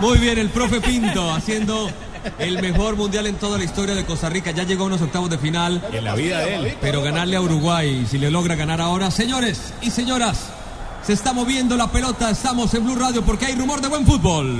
[0.00, 1.90] Muy bien, el profe Pinto haciendo
[2.38, 4.50] el mejor mundial en toda la historia de Costa Rica.
[4.50, 5.82] Ya llegó a unos octavos de final.
[5.92, 6.76] En la vida de él.
[6.80, 9.10] Pero ganarle a Uruguay, si le logra ganar ahora.
[9.10, 10.50] Señores y señoras,
[11.04, 12.30] se está moviendo la pelota.
[12.30, 14.54] Estamos en Blue Radio porque hay rumor de buen fútbol.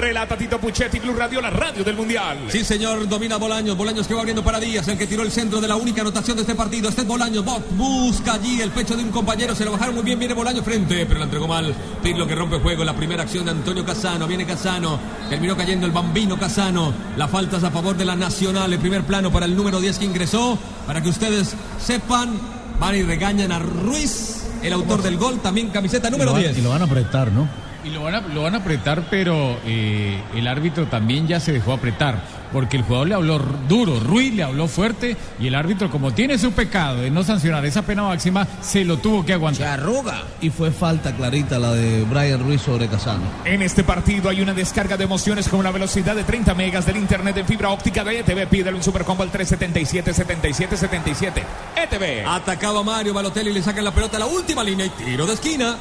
[0.00, 2.38] Relata Tito Puchetti, Blue Radio, la radio del Mundial.
[2.48, 3.76] Sí, señor, domina Bolaños.
[3.76, 6.38] Bolaños que va abriendo para Díaz, el que tiró el centro de la única anotación
[6.38, 6.88] de este partido.
[6.88, 7.44] Este es Bolaños.
[7.44, 9.54] Bob busca allí el pecho de un compañero.
[9.54, 10.18] Se lo bajaron muy bien.
[10.18, 11.74] Viene Bolaños frente, pero la entregó mal.
[12.02, 12.82] Pirlo que rompe juego.
[12.82, 14.26] La primera acción de Antonio Casano.
[14.26, 14.98] Viene Casano.
[15.28, 16.94] Terminó cayendo el bambino Casano.
[17.18, 18.72] La falta es a favor de la Nacional.
[18.72, 20.58] El primer plano para el número 10 que ingresó.
[20.86, 22.40] Para que ustedes sepan,
[22.80, 25.40] van y regañan a Ruiz, el autor del gol.
[25.40, 26.56] También camiseta número 10.
[26.56, 27.69] Y lo van a apretar, ¿no?
[27.84, 31.52] Y lo van a, lo van a apretar, pero eh, el árbitro también ya se
[31.52, 35.90] dejó apretar, porque el jugador le habló duro, Ruiz le habló fuerte, y el árbitro,
[35.90, 39.80] como tiene su pecado de no sancionar esa pena máxima, se lo tuvo que aguantar.
[39.80, 40.24] arruga.
[40.42, 43.22] Y fue falta clarita la de Brian Ruiz sobre Casano.
[43.46, 46.98] En este partido hay una descarga de emociones con una velocidad de 30 megas del
[46.98, 48.46] internet en fibra óptica de ETV.
[48.46, 51.42] Pídele un supercombo al 377-7777.
[51.76, 52.26] ETV.
[52.26, 55.32] Atacaba Mario Balotelli y le sacan la pelota a la última línea y tiro de
[55.32, 55.76] esquina.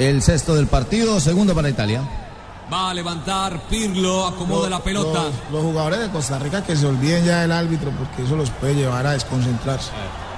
[0.00, 2.00] El sexto del partido, segundo para Italia.
[2.72, 5.24] Va a levantar Pirlo, acomoda la pelota.
[5.24, 8.48] Los, los jugadores de Costa Rica que se olviden ya del árbitro porque eso los
[8.48, 9.90] puede llevar a desconcentrarse.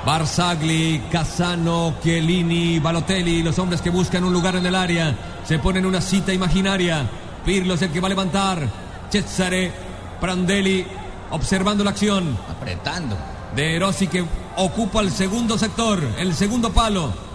[0.05, 5.87] Barzagli, Casano, Chiellini, Balotelli, los hombres que buscan un lugar en el área, se ponen
[5.87, 7.09] una cita imaginaria.
[7.45, 8.69] Pirlo es el que va a levantar.
[9.13, 9.73] Cesare,
[10.21, 10.85] Prandelli,
[11.31, 12.37] observando la acción.
[12.51, 13.17] Apretando.
[13.55, 14.25] De Rossi que
[14.57, 17.32] ocupa el segundo sector, el segundo palo.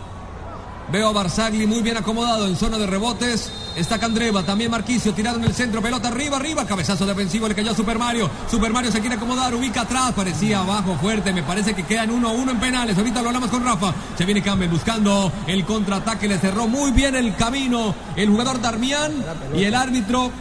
[0.89, 3.51] Veo a Barzagli muy bien acomodado en zona de rebotes.
[3.75, 7.71] Está Candreva, también Marquicio tirado en el centro, pelota arriba, arriba, cabezazo defensivo, le cayó
[7.71, 8.29] a Super Mario.
[8.49, 12.51] Super Mario se quiere acomodar, ubica atrás, parecía abajo fuerte, me parece que quedan 1-1
[12.51, 12.97] en penales.
[12.97, 13.93] Ahorita lo hablamos con Rafa.
[14.17, 19.11] Se viene Campbell buscando el contraataque, le cerró muy bien el camino el jugador Darmian
[19.55, 20.31] y el árbitro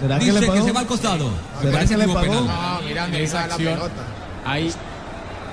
[0.00, 1.28] ¿Será que dice le que, se va al costado.
[1.28, 2.32] Me ¿Será parece que le hubo pagó?
[2.32, 2.46] penal.
[2.46, 3.64] No, mirando esa esa acción.
[3.64, 4.02] la pelota.
[4.44, 4.72] Ahí.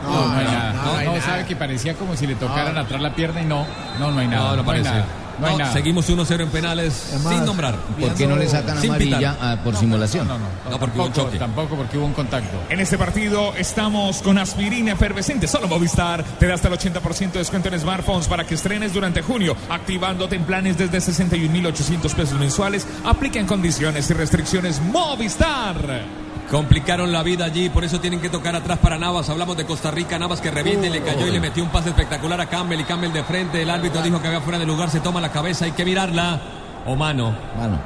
[0.03, 0.85] No, No, no no, nada.
[0.85, 1.25] no No, hay no, nada.
[1.25, 3.66] sabe que parecía como si le tocaran atrás la pierna y no.
[4.00, 4.50] No, no hay nada.
[4.51, 4.90] No, no parece.
[4.90, 5.06] nada.
[5.40, 5.72] No hay nada.
[5.72, 6.94] seguimos 1-0 en penales
[7.29, 7.73] sin nombrar.
[7.97, 9.38] ¿Por qué no le sacan amarilla pitar.
[9.41, 10.28] ah, por simulación?
[10.28, 11.39] No, no, No, porque hubo un tampoco, choque.
[11.39, 12.57] tampoco porque hubo un contacto.
[12.68, 15.47] En este partido estamos con aspirina efervescente.
[15.47, 19.22] Solo Movistar te da hasta el 80% de descuento en smartphones para que estrenes durante
[19.22, 22.85] junio, activándote en planes desde 61.800 pesos mensuales.
[23.06, 26.01] Aplica en condiciones y restricciones Movistar.
[26.50, 29.29] Complicaron la vida allí, por eso tienen que tocar atrás para Navas.
[29.29, 31.90] Hablamos de Costa Rica, Navas que reviente y le cayó y le metió un pase
[31.90, 33.62] espectacular a Campbell y Campbell de frente.
[33.62, 36.41] El árbitro dijo que había fuera de lugar, se toma la cabeza, hay que mirarla.
[36.88, 37.35] O mano.
[37.56, 37.78] Mano.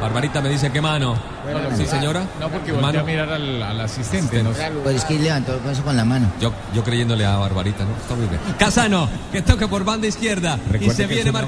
[0.00, 1.14] Barbarita me dice que mano.
[1.76, 2.24] sí, señora.
[2.40, 3.00] No, porque Mano.
[3.00, 4.42] a mirar al, al asistente.
[4.42, 4.50] ¿no?
[4.82, 6.30] Pues es que levantó eso con la mano.
[6.40, 7.90] Yo, yo creyéndole a Barbarita, ¿no?
[7.96, 8.40] Está muy bien.
[8.58, 10.58] Casano, que toca por banda izquierda.
[10.80, 11.46] y se viene una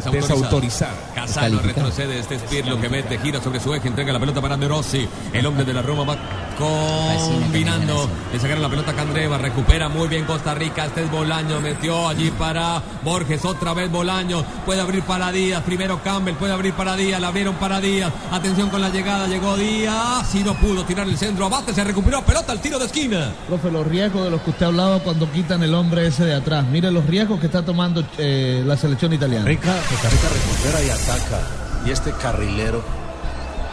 [0.00, 0.36] Marquicio.
[0.36, 0.96] Desautorizado.
[1.14, 4.56] Casano retrocede, este es Pirlo que mete, gira sobre su eje, entrega la pelota para
[4.56, 5.08] De Rossi.
[5.32, 6.16] El hombre de la Roma va
[6.58, 8.08] combinando.
[8.32, 10.86] Le sacaron la pelota a Candreva, recupera muy bien Costa Rica.
[10.86, 14.44] Este es Bolaño, metió allí para Borges, otra vez Bolaño.
[14.64, 18.12] Puede abrir para Díaz, primero Campbell, puede abrir para Díaz, la abrieron para Díaz.
[18.30, 20.28] Atención con la llegada, llegó Díaz.
[20.30, 23.32] Si no pudo tirar el centro, abate, se recuperó, pelota al tiro de esquina.
[23.46, 26.64] Profe, los riesgos de los que usted hablaba cuando quitan el hombre ese de atrás.
[26.66, 29.44] Mire los riesgos que está tomando eh, la selección italiana.
[29.44, 31.40] Rica, Costa Rica recupera y ataca.
[31.84, 33.01] Y este carrilero.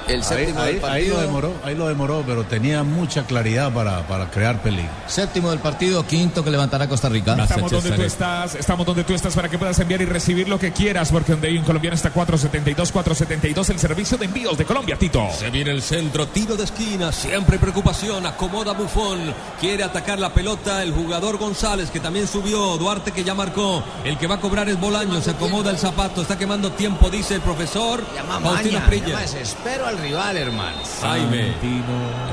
[0.10, 1.16] El Ahí, séptimo ahí- del ahí partido.
[1.16, 4.90] lo demoró, ahí lo demoró, pero tenía mucha claridad para, para crear peligro.
[5.08, 7.36] Séptimo del partido, quinto que levantará Costa Rica.
[7.42, 10.58] Estamos donde tú estás, estamos donde tú estás para que puedas enviar y recibir lo
[10.58, 14.66] que quieras, porque donde hay un colombiano está 472, 472, el servicio de envíos de
[14.66, 15.28] Colombia, Tito.
[15.38, 19.20] Se viene el centro, tiro de esquina, siempre preocupación, acomoda Bufón,
[19.60, 24.18] quiere atacar la pelota el jugador González que también subió, Duarte que ya marcó, el
[24.18, 27.42] que va a cobrar es Bolaño, se acomoda el zapato, está quemando tiempo, dice el
[27.42, 28.04] profesor
[28.42, 29.24] Faustino Prilla.
[29.24, 30.78] Espero al rival, hermano.
[31.02, 31.54] Jaime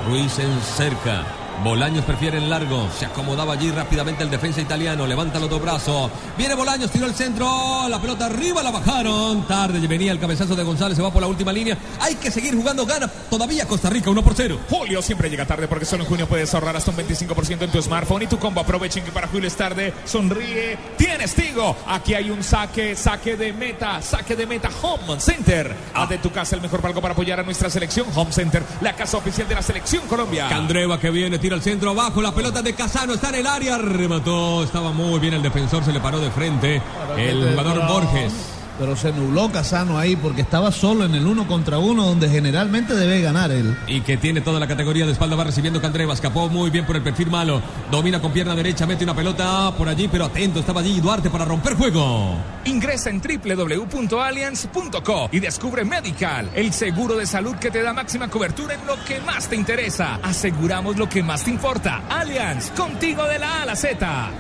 [0.08, 1.45] Ruiz en cerca.
[1.64, 2.88] Bolaños prefiere el largo.
[2.97, 5.06] Se acomodaba allí rápidamente el defensa italiano.
[5.06, 6.11] Levanta el otro brazo.
[6.37, 7.88] Viene Bolaños, tiró el centro.
[7.88, 9.47] La pelota arriba, la bajaron.
[9.47, 10.97] Tarde venía el cabezazo de González.
[10.97, 11.76] Se va por la última línea.
[12.00, 12.85] Hay que seguir jugando.
[12.85, 14.61] Gana todavía Costa Rica 1 por 0.
[14.69, 17.82] Julio siempre llega tarde porque solo en junio puedes ahorrar hasta un 25% en tu
[17.82, 18.61] smartphone y tu combo.
[18.61, 19.93] Aprovechen que para Julio es tarde.
[20.05, 20.79] Sonríe.
[20.97, 21.76] Tienes Tigo.
[21.87, 22.94] Aquí hay un saque.
[22.94, 24.02] Saque de meta.
[24.02, 24.69] Saque de meta.
[24.82, 25.75] Home Center.
[25.94, 28.06] Haz de tu casa el mejor palco para apoyar a nuestra selección.
[28.14, 28.62] Home Center.
[28.82, 30.49] La casa oficial de la selección Colombia.
[30.49, 31.38] Candreva que viene.
[31.46, 32.20] Tira al centro abajo.
[32.20, 33.78] La pelota de Casano está en el área.
[33.78, 34.64] Remató.
[34.64, 35.84] Estaba muy bien el defensor.
[35.84, 36.82] Se le paró de frente.
[37.16, 38.56] El jugador Borges.
[38.78, 42.94] Pero se nubló Casano ahí porque estaba solo en el uno contra uno donde generalmente
[42.94, 43.76] debe ganar él.
[43.87, 46.96] Y que tiene toda la categoría de espalda, va recibiendo Candreva, escapó muy bien por
[46.96, 50.81] el perfil malo, domina con pierna derecha, mete una pelota por allí, pero atento, estaba
[50.81, 52.37] allí Duarte para romper juego.
[52.64, 58.75] Ingresa en www.allianz.co y descubre Medical, el seguro de salud que te da máxima cobertura
[58.75, 60.19] en lo que más te interesa.
[60.23, 62.02] Aseguramos lo que más te importa.
[62.08, 64.31] Allianz, contigo de la A a la Z.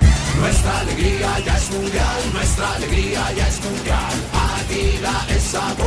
[0.40, 4.12] Nuestra alegría ya es mundial, nuestra alegría ya es mundial.
[4.32, 5.86] Águila es sabor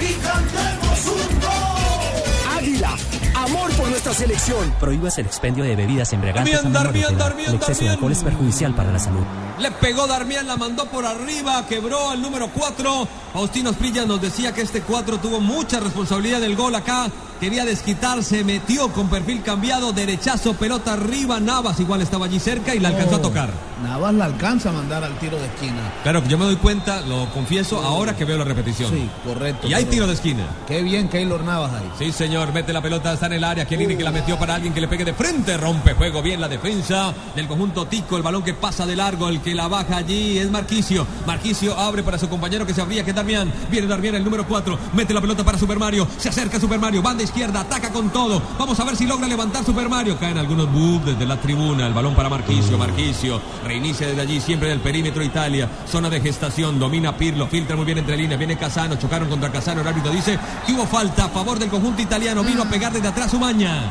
[0.00, 2.58] y cantemos un gol.
[2.58, 2.96] Águila,
[3.34, 4.72] amor por nuestra selección.
[4.80, 7.18] Prohíbas el expendio de bebidas embriagantes Darmian, Darmian.
[7.18, 9.24] Darmian, El exceso de alcohol es perjudicial para la salud.
[9.58, 13.08] Le pegó Darmian, la mandó por arriba, quebró el número 4.
[13.32, 17.10] Faustino Sprilla nos decía que este 4 tuvo mucha responsabilidad del gol acá.
[17.40, 21.38] Quería desquitarse, metió con perfil cambiado, derechazo, pelota arriba.
[21.38, 23.50] Navas igual estaba allí cerca y la alcanzó a tocar.
[23.82, 25.92] Navas la alcanza a mandar al tiro de esquina.
[26.02, 28.90] Claro yo me doy cuenta, lo confieso, ahora que veo la repetición.
[28.90, 29.68] Sí, correcto.
[29.68, 30.46] Y hay tiro de esquina.
[30.66, 31.90] Qué bien Keylor Navas ahí.
[31.98, 33.66] Sí, señor, mete la pelota, está en el área.
[33.66, 35.58] Chiellini que la metió para alguien que le pegue de frente.
[35.58, 38.16] Rompe juego bien la defensa del conjunto Tico.
[38.16, 41.06] El balón que pasa de largo, el que la baja allí es Marquicio.
[41.26, 43.52] Marquicio abre para su compañero que se abría, que es Darmian.
[43.70, 44.78] Viene Darmian, el número 4.
[44.94, 46.08] Mete la pelota para Super Mario.
[46.16, 47.02] Se acerca Super Mario.
[47.02, 48.42] Banda izquierda, ataca con todo.
[48.58, 50.18] Vamos a ver si logra levantar Super Mario.
[50.18, 51.86] Caen algunos bug desde la tribuna.
[51.86, 52.78] El balón para Marquicio.
[52.78, 55.68] Marquicio reinicia desde allí, siempre del perímetro Italia.
[55.86, 56.78] Zona de gestación.
[56.78, 57.46] Domina Pirlo.
[57.46, 58.38] Filtra muy bien entre líneas.
[58.38, 58.96] Viene Casano.
[58.96, 59.82] Chocaron contra Casano.
[59.82, 62.42] El árbitro dice que hubo falta a favor del conjunto italiano.
[62.42, 63.82] Vino a pegar desde atrás Umaña.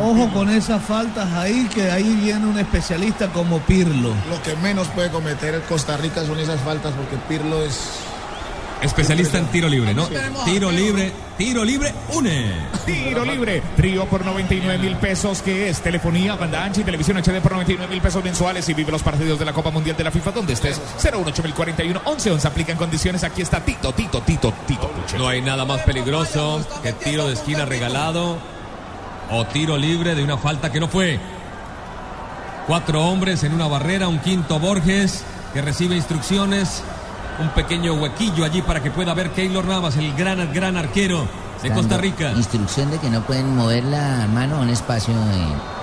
[0.00, 4.10] Ojo con esas faltas ahí, que ahí viene un especialista como Pirlo.
[4.30, 7.90] Lo que menos puede cometer Costa Rica son esas faltas porque Pirlo es
[8.82, 10.06] Especialista en tiro libre, ¿no?
[10.44, 12.52] Tiro libre, tiro libre, une.
[12.84, 17.40] Tiro libre, trío por 99 mil pesos, que es telefonía, banda ancha y televisión HD
[17.40, 20.10] por 99 mil pesos mensuales y vive los partidos de la Copa Mundial de la
[20.10, 20.80] FIFA donde estés.
[20.98, 23.24] 018041 11 11 aplican condiciones.
[23.24, 25.18] Aquí está Tito, Tito, Tito, Tito Puche.
[25.18, 28.38] No hay nada más peligroso que tiro de esquina regalado
[29.30, 31.18] o tiro libre de una falta que no fue.
[32.66, 36.82] Cuatro hombres en una barrera, un quinto Borges que recibe instrucciones,
[37.38, 41.26] un pequeño huequillo allí para que pueda ver Keylor Navas, el gran, gran arquero
[41.62, 42.32] de Costa Rica.
[42.32, 45.14] Instrucción de que no pueden mover la mano a un espacio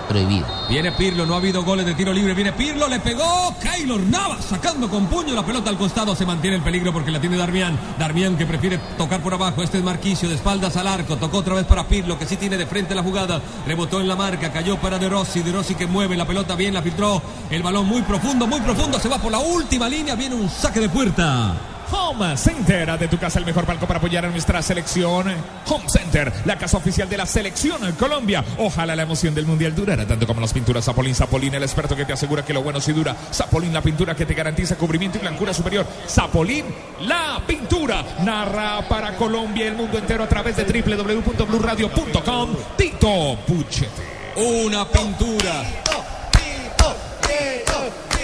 [0.08, 0.46] prohibido.
[0.70, 2.34] Viene Pirlo, no ha habido goles de tiro libre.
[2.34, 6.16] Viene Pirlo, le pegó Keylor Navas, sacando con puño la pelota al costado.
[6.16, 7.78] Se mantiene el peligro porque la tiene Darmian.
[7.98, 9.64] Darmian que prefiere tocar por abajo.
[9.64, 11.18] Este es Marquicio, de espaldas al arco.
[11.18, 13.42] Tocó otra vez para Pirlo, que sí tiene de frente la jugada.
[13.66, 15.42] Rebotó en la marca, cayó para De Rossi.
[15.42, 17.22] De Rossi que mueve la pelota bien, la filtró.
[17.50, 19.00] El balón muy profundo, muy profundo.
[19.00, 20.16] Se va por la última línea.
[20.16, 21.73] Viene un saque de puerta.
[21.96, 25.28] Home Center, de tu casa el mejor palco para apoyar a nuestra selección.
[25.68, 28.44] Home Center, la casa oficial de la selección Colombia.
[28.58, 31.14] Ojalá la emoción del mundial durara tanto como las pinturas Zapolín.
[31.14, 33.16] Zapolín, el experto que te asegura que lo bueno sí dura.
[33.32, 35.86] Zapolín, la pintura que te garantiza cubrimiento y blancura superior.
[36.08, 36.66] Zapolín,
[37.02, 38.04] la pintura.
[38.24, 42.50] Narra para Colombia y el mundo entero a través de www.bluradio.com.
[42.76, 44.34] Tito Puchete.
[44.36, 45.64] Una pintura.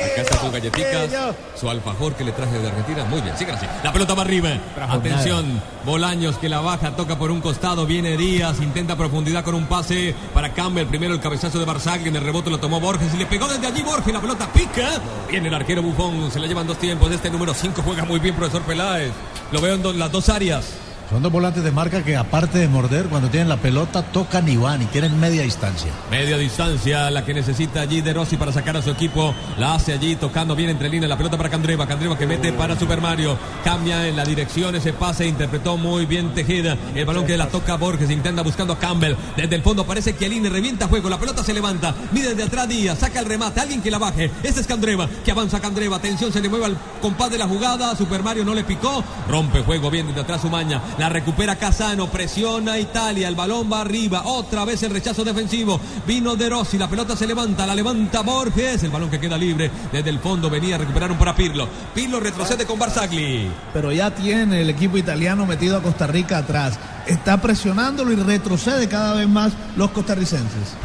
[0.04, 3.06] Acá está su galletica, su alfajor que le traje de Argentina.
[3.06, 3.66] Muy bien, sigan así.
[3.84, 4.50] La pelota va arriba.
[4.90, 9.66] Atención, Bolaños que la baja, toca por un costado, viene Díaz, intenta profundidad con un
[9.66, 10.88] pase para Campbell.
[10.88, 13.68] Primero el cabezazo de Barzagli, en el rebote lo tomó Borges y le pegó desde
[13.68, 14.14] allí Borges.
[14.14, 15.02] La pelota pica.
[15.30, 17.12] Viene el arquero Bufón, se la llevan dos tiempos.
[17.12, 19.12] Este número 5 juega muy bien, profesor Peláez.
[19.52, 20.89] Lo veo en las dos áreas.
[21.10, 24.58] Son dos volantes de marca que aparte de morder, cuando tienen la pelota, tocan y
[24.58, 25.92] van y tienen media distancia.
[26.12, 29.34] Media distancia, la que necesita allí De Rossi para sacar a su equipo.
[29.58, 31.88] La hace allí tocando bien entre líneas la pelota para Candreva.
[31.88, 33.40] Candreva que mete para Super Mario.
[33.64, 36.78] Cambia en la dirección ese pase, interpretó muy bien Tejeda.
[36.94, 39.16] El balón que la toca Borges, intenta buscando a Campbell.
[39.36, 41.10] Desde el fondo aparece Chiellini, revienta juego.
[41.10, 41.96] La pelota se levanta.
[42.12, 43.60] Mide desde atrás Díaz, saca el remate.
[43.62, 44.30] Alguien que la baje.
[44.44, 45.96] Ese es Candreva, que avanza Candreva.
[45.96, 47.96] Atención, se le mueve al compás de la jugada.
[47.96, 49.04] Super Mario no le picó.
[49.28, 50.80] Rompe juego bien desde atrás Umaña.
[51.00, 53.30] La recupera Casano, presiona Italia.
[53.30, 54.24] El balón va arriba.
[54.26, 55.80] Otra vez el rechazo defensivo.
[56.06, 58.84] Vino De Rossi, la pelota se levanta, la levanta Borges.
[58.84, 59.72] El balón que queda libre.
[59.94, 61.70] Desde el fondo venía a recuperar un para Pirlo.
[61.96, 63.50] Pirlo retrocede con Barzagli.
[63.72, 66.78] Pero ya tiene el equipo italiano metido a Costa Rica atrás.
[67.08, 70.76] Está presionándolo y retrocede cada vez más los costarricenses.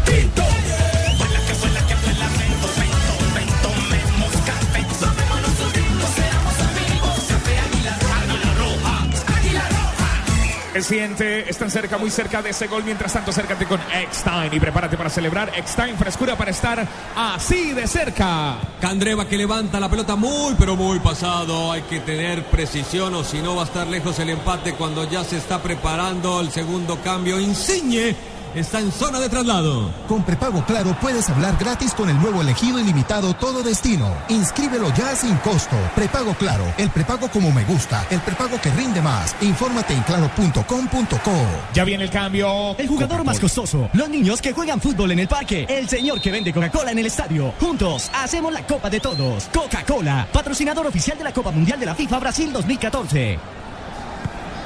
[10.74, 12.82] El siguiente están cerca, muy cerca de ese gol.
[12.84, 15.52] Mientras tanto, acércate con Eckstein y prepárate para celebrar.
[15.56, 18.56] Eckstein, frescura para estar así de cerca.
[18.80, 21.70] Candreva que levanta la pelota muy, pero muy pasado.
[21.70, 25.22] Hay que tener precisión o si no va a estar lejos el empate cuando ya
[25.22, 27.38] se está preparando el segundo cambio.
[27.38, 29.90] Insigne está en zona de traslado.
[30.08, 34.14] Con prepago claro puedes hablar gratis con el nuevo elegido ilimitado Todo Destino.
[34.28, 35.76] Inscríbelo ya sin costo.
[35.94, 39.34] Prepago claro, el prepago como me gusta, el prepago que rinde más.
[39.40, 41.32] Infórmate en claro.com.co.
[41.74, 42.76] Ya viene el cambio.
[42.78, 46.30] El jugador más costoso, los niños que juegan fútbol en el parque, el señor que
[46.30, 47.52] vende Coca-Cola en el estadio.
[47.60, 49.48] Juntos hacemos la Copa de Todos.
[49.52, 53.63] Coca-Cola, patrocinador oficial de la Copa Mundial de la FIFA Brasil 2014.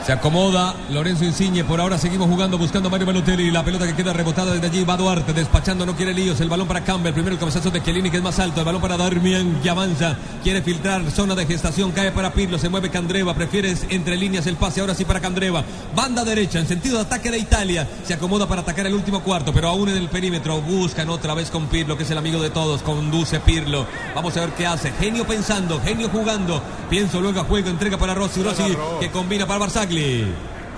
[0.09, 1.65] Se acomoda Lorenzo Insigne.
[1.65, 3.51] Por ahora seguimos jugando, buscando a Mario Balotelli.
[3.51, 4.83] La pelota que queda rebotada desde allí.
[4.83, 6.41] Va Duarte despachando, no quiere líos.
[6.41, 7.13] El balón para Campbell.
[7.13, 8.61] Primero el cabezazo de Chiellini, que es más alto.
[8.61, 10.17] El balón para Darmian, que avanza.
[10.43, 11.11] Quiere filtrar.
[11.11, 11.93] Zona de gestación.
[11.93, 12.59] Cae para Pirlo.
[12.59, 13.35] Se mueve Candreva.
[13.35, 14.81] Prefiere entre líneas el pase.
[14.81, 15.63] Ahora sí para Candreva.
[15.95, 17.87] Banda derecha en sentido de ataque de Italia.
[18.07, 20.63] Se acomoda para atacar el último cuarto, pero aún en el perímetro.
[20.63, 22.81] Buscan otra vez con Pirlo, que es el amigo de todos.
[22.81, 23.85] Conduce Pirlo.
[24.15, 24.91] Vamos a ver qué hace.
[24.93, 26.63] Genio pensando, genio jugando.
[26.89, 27.69] Pienso luego a juego.
[27.69, 28.43] Entrega para Rossi.
[28.43, 29.98] Rossi que combina para Barzagli.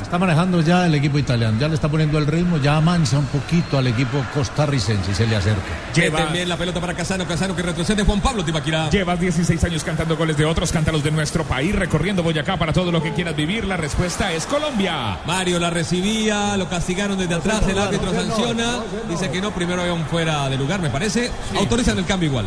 [0.03, 3.27] Está manejando ya el equipo italiano, ya le está poniendo el ritmo, ya amansa un
[3.27, 5.69] poquito al equipo costarricense y se le acerca.
[5.95, 8.91] Lleva bien la pelota para Casano, Casano que retrocede Juan Pablo Tibaquirá.
[8.91, 12.91] Llevas 16 años cantando goles de otros, cántalos de nuestro país, recorriendo Boyacá para todo
[12.91, 13.67] lo que quieras vivir.
[13.67, 15.19] La respuesta es Colombia.
[15.27, 19.91] Mario la recibía, lo castigaron desde atrás, el árbitro sanciona, dice que no, primero hay
[19.91, 21.31] un fuera de lugar, me parece.
[21.57, 22.47] Autorizan el cambio igual.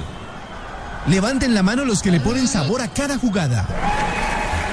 [1.07, 3.65] Levanten la mano los que le ponen sabor a cada jugada.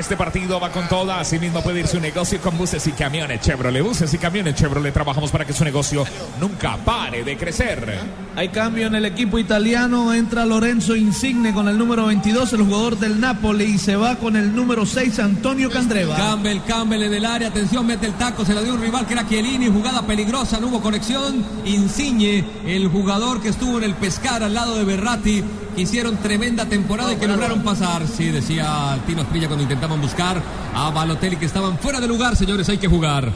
[0.00, 3.82] Este partido va con toda, asimismo puede ir su negocio con buses y camiones Chevrolet.
[3.82, 6.06] Buses y camiones Chevrolet, trabajamos para que su negocio
[6.40, 7.98] nunca pare de crecer.
[8.34, 12.98] Hay cambio en el equipo italiano, entra Lorenzo Insigne con el número 22, el jugador
[12.98, 16.16] del Napoli, y se va con el número 6, Antonio Candreva.
[16.16, 19.12] Campbell, Campbell en el área, atención, mete el taco, se la dio un rival que
[19.12, 21.44] era Chiellini, jugada peligrosa, no hubo conexión.
[21.66, 26.66] Insigne, el jugador que estuvo en el pescar al lado de Berratti, que hicieron tremenda
[26.66, 28.06] temporada y que lograron pasar.
[28.06, 30.42] Sí, decía Tino Esprilla cuando intentaban buscar
[30.74, 33.32] a Balotelli que estaban fuera de lugar, señores, hay que jugar.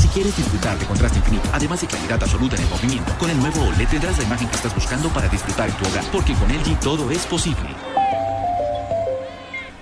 [0.00, 3.38] Si quieres disfrutar de contraste infinito, además de calidad absoluta en el movimiento, con el
[3.38, 6.48] nuevo OLED tendrás la imagen que estás buscando para disfrutar en tu hogar, porque con
[6.48, 7.89] LG todo es posible.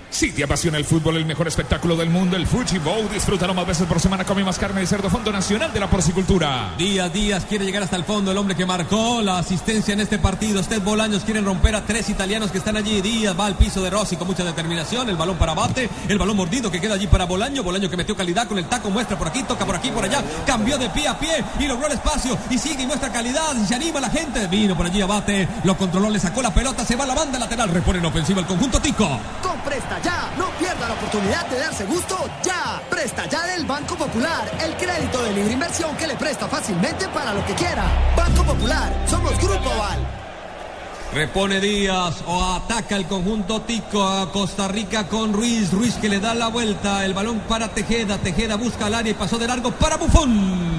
[0.09, 3.67] Si te apasiona el fútbol, el mejor espectáculo del mundo, el Fuji Bowl, disfrútalo más
[3.67, 6.73] veces por semana, come más carne de cerdo, Fondo Nacional de la Porcicultura.
[6.77, 10.17] Díaz Díaz quiere llegar hasta el fondo, el hombre que marcó la asistencia en este
[10.17, 10.59] partido.
[10.59, 13.01] Ested Bolaños quieren romper a tres italianos que están allí.
[13.01, 15.09] Díaz va al piso de Rossi con mucha determinación.
[15.09, 17.61] El balón para Bate, el balón mordido que queda allí para Bolaño.
[17.61, 20.23] Bolaño que metió calidad con el taco, muestra por aquí, toca por aquí, por allá.
[20.45, 23.65] Cambió de pie a pie y logró el espacio y sigue y muestra calidad y
[23.65, 24.47] se anima la gente.
[24.47, 27.37] Vino por allí Abate, lo controló, le sacó la pelota, se va a la banda
[27.37, 29.07] lateral, repone en ofensiva el conjunto Tico.
[29.43, 32.81] Con Presta Ya, no pierda la oportunidad de darse gusto ya.
[32.89, 37.33] Presta Ya del Banco Popular, el crédito de libre inversión que le presta fácilmente para
[37.33, 37.83] lo que quiera.
[38.15, 40.19] Banco Popular, somos Grupo Val.
[41.13, 45.71] Repone Díaz o ataca el conjunto Tico a Costa Rica con Ruiz.
[45.71, 47.03] Ruiz que le da la vuelta.
[47.03, 48.19] El balón para Tejeda.
[48.19, 50.78] Tejeda busca al área y pasó de largo para Bufón.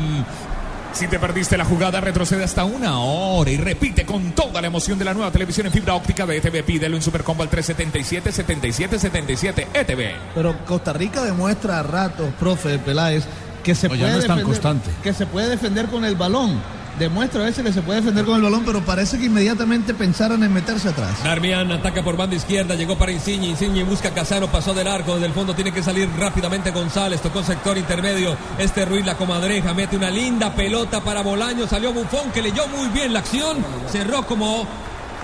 [0.92, 4.99] Si te perdiste la jugada, retrocede hasta una hora y repite con toda la emoción
[4.99, 6.62] de la nueva televisión en fibra óptica de ETV.
[6.64, 10.11] Pídelo en Supercombo al 377 77 77 ETV.
[10.35, 13.25] Pero Costa Rica demuestra a ratos, profe Peláez,
[13.62, 14.90] que se, No, ya puede no es tan defender, constante.
[15.02, 16.61] que se puede defender con el balón.
[16.99, 20.42] Demuestra a veces que se puede defender con el balón, pero parece que inmediatamente pensaron
[20.44, 21.23] en meterse atrás.
[21.25, 25.14] Darmian ataca por banda izquierda, llegó para Insigne, Insigne busca a Casano, pasó del arco,
[25.14, 29.73] desde el fondo tiene que salir rápidamente González, tocó sector intermedio, este Ruiz la comadreja,
[29.73, 33.59] mete una linda pelota para Bolaño, salió Bufón que leyó muy bien la acción,
[33.90, 34.66] cerró como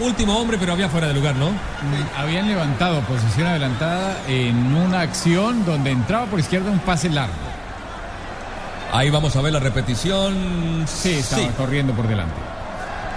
[0.01, 1.51] último hombre, pero había fuera de lugar, ¿no?
[2.17, 7.35] Habían levantado posición adelantada en una acción donde entraba por izquierda un pase largo.
[8.93, 10.85] Ahí vamos a ver la repetición.
[10.87, 11.49] Sí, estaba Sí.
[11.57, 12.35] corriendo por delante.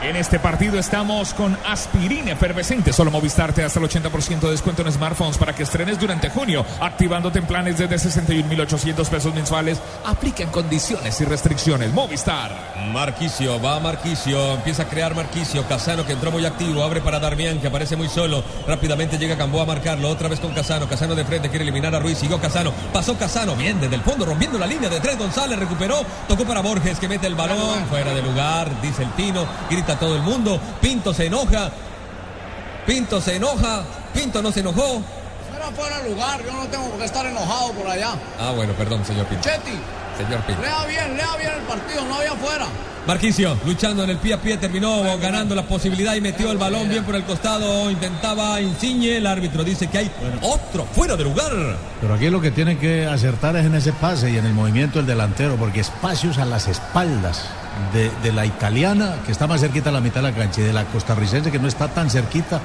[0.01, 2.94] En este partido estamos con aspirina efervescente.
[2.94, 6.65] Solo Movistar te hasta el 80% de descuento en smartphones para que estrenes durante junio,
[6.79, 9.82] activándote en planes desde 61.800 pesos mensuales.
[10.06, 11.91] Aplica en condiciones y restricciones.
[11.91, 12.70] Movistar.
[12.94, 17.60] Marquicio, va Marquicio, empieza a crear Marquicio, Casano que entró muy activo, abre para Darmian
[17.60, 21.25] que aparece muy solo, rápidamente llega Gamboa a marcarlo, otra vez con Casano, Casano de
[21.25, 24.65] frente quiere eliminar a Ruiz, siguió Casano, pasó Casano, bien desde el fondo, rompiendo la
[24.65, 28.82] línea de tres, González recuperó, tocó para Borges que mete el balón, fuera de lugar,
[28.82, 31.72] dice el Tino, grita todo el mundo, Pinto se enoja,
[32.86, 35.01] Pinto se enoja, Pinto no se enojó,
[35.55, 38.12] Era fuera de lugar, yo no tengo por qué estar enojado por allá.
[38.39, 39.48] ah bueno, perdón señor Pinto.
[39.50, 39.77] Chetti,
[40.17, 40.62] Señor Pinto.
[40.62, 42.65] Lea bien, lea bien el partido, no había afuera.
[43.08, 46.89] Marquicio, luchando en el pie a pie, terminó ganando la posibilidad y metió el balón
[46.89, 47.89] bien por el costado.
[47.89, 49.17] Intentaba Insigne.
[49.17, 51.51] El árbitro dice que hay otro fuera de lugar.
[52.01, 55.00] Pero aquí lo que tiene que acertar es en ese pase y en el movimiento
[55.00, 57.46] del delantero, porque espacios a las espaldas
[57.93, 60.65] de, de la italiana, que está más cerquita a la mitad de la cancha, y
[60.65, 62.62] de la costarricense, que no está tan cerquita,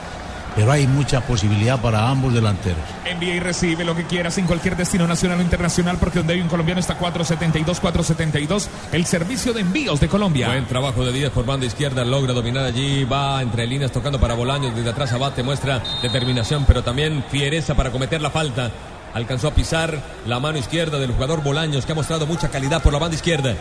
[0.54, 2.78] pero hay mucha posibilidad para ambos delanteros.
[3.04, 6.40] Envía y recibe lo que quieras en cualquier destino nacional o internacional porque donde hay
[6.40, 10.48] un colombiano está 472 472 el servicio de envíos de Colombia.
[10.48, 14.34] Buen trabajo de Díaz por banda izquierda, logra dominar allí, va entre líneas tocando para
[14.34, 18.70] Bolaños, desde atrás abate, muestra determinación, pero también fiereza para cometer la falta.
[19.12, 22.92] Alcanzó a pisar la mano izquierda del jugador Bolaños, que ha mostrado mucha calidad por
[22.92, 23.54] la banda izquierda.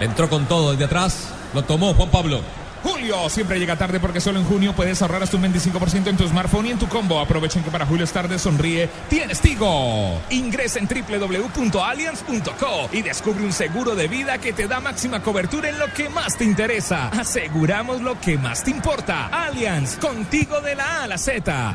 [0.00, 2.40] Entró con todo desde atrás, lo tomó Juan Pablo.
[2.82, 6.28] Julio siempre llega tarde porque solo en junio puedes ahorrar hasta un 25% en tu
[6.28, 7.18] smartphone y en tu combo.
[7.18, 10.20] Aprovechen que para Julio es tarde, sonríe, tienes Tigo.
[10.30, 15.80] Ingresa en www.allianz.co y descubre un seguro de vida que te da máxima cobertura en
[15.80, 17.08] lo que más te interesa.
[17.08, 19.28] Aseguramos lo que más te importa.
[19.32, 21.74] Allianz, contigo de la A a la Z.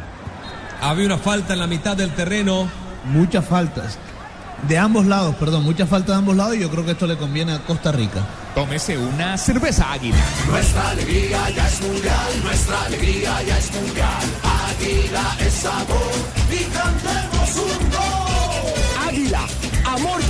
[0.82, 2.70] Había una falta en la mitad del terreno.
[3.04, 3.98] Muchas faltas.
[4.68, 7.18] De ambos lados, perdón, muchas faltas de ambos lados y yo creo que esto le
[7.18, 8.22] conviene a Costa Rica.
[8.54, 10.18] Tómese una cerveza águila.
[10.48, 14.24] Nuestra alegría ya es mundial, nuestra alegría ya es mundial.
[14.70, 16.12] Águila es sabor
[16.52, 17.31] y cantemos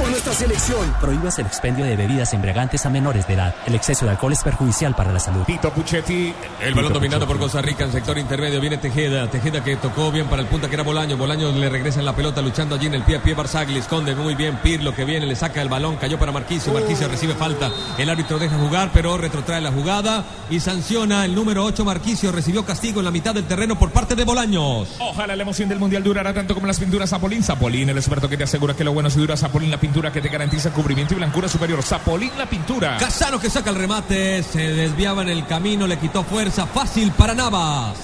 [0.01, 0.96] por nuestra selección.
[1.00, 3.55] Prohíbas el expendio de bebidas embriagantes a menores de edad.
[3.67, 5.43] El exceso de alcohol es perjudicial para la salud.
[5.46, 6.34] Tito Puchetti.
[6.60, 8.60] El balón dominado por Costa Rica en sector intermedio.
[8.60, 9.29] Viene Tejeda.
[9.29, 11.17] Tejeda que tocó bien para el punta que era Bolaño.
[11.17, 13.36] Bolaño le regresa en la pelota luchando allí en el pie a pie.
[13.36, 14.58] Barzagli esconde muy bien.
[14.58, 15.98] Pirlo que viene, le saca el balón.
[15.98, 16.74] Cayó para Marquicio.
[16.74, 17.70] Marquicio recibe falta.
[18.00, 21.86] El árbitro deja jugar, pero retrotrae la jugada y sanciona el número 8.
[21.86, 24.96] Marquicio recibió castigo en la mitad del terreno por parte de Bolaños.
[25.00, 27.43] Ojalá la emoción del mundial durará tanto como las pinturas Zapolín.
[27.43, 30.21] Zapolín, el experto que te asegura que lo bueno si dura Zapolín, la pintura que
[30.21, 31.83] te garantiza cubrimiento y blancura superior.
[31.83, 32.98] Zapolín, la pintura.
[32.98, 34.41] Casano que saca el remate.
[34.41, 36.65] Se desviaba en el camino, le quitó fuerza.
[36.65, 37.98] Fácil para Navas.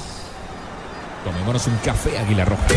[1.23, 2.67] Tomémonos un café, Águila Roja.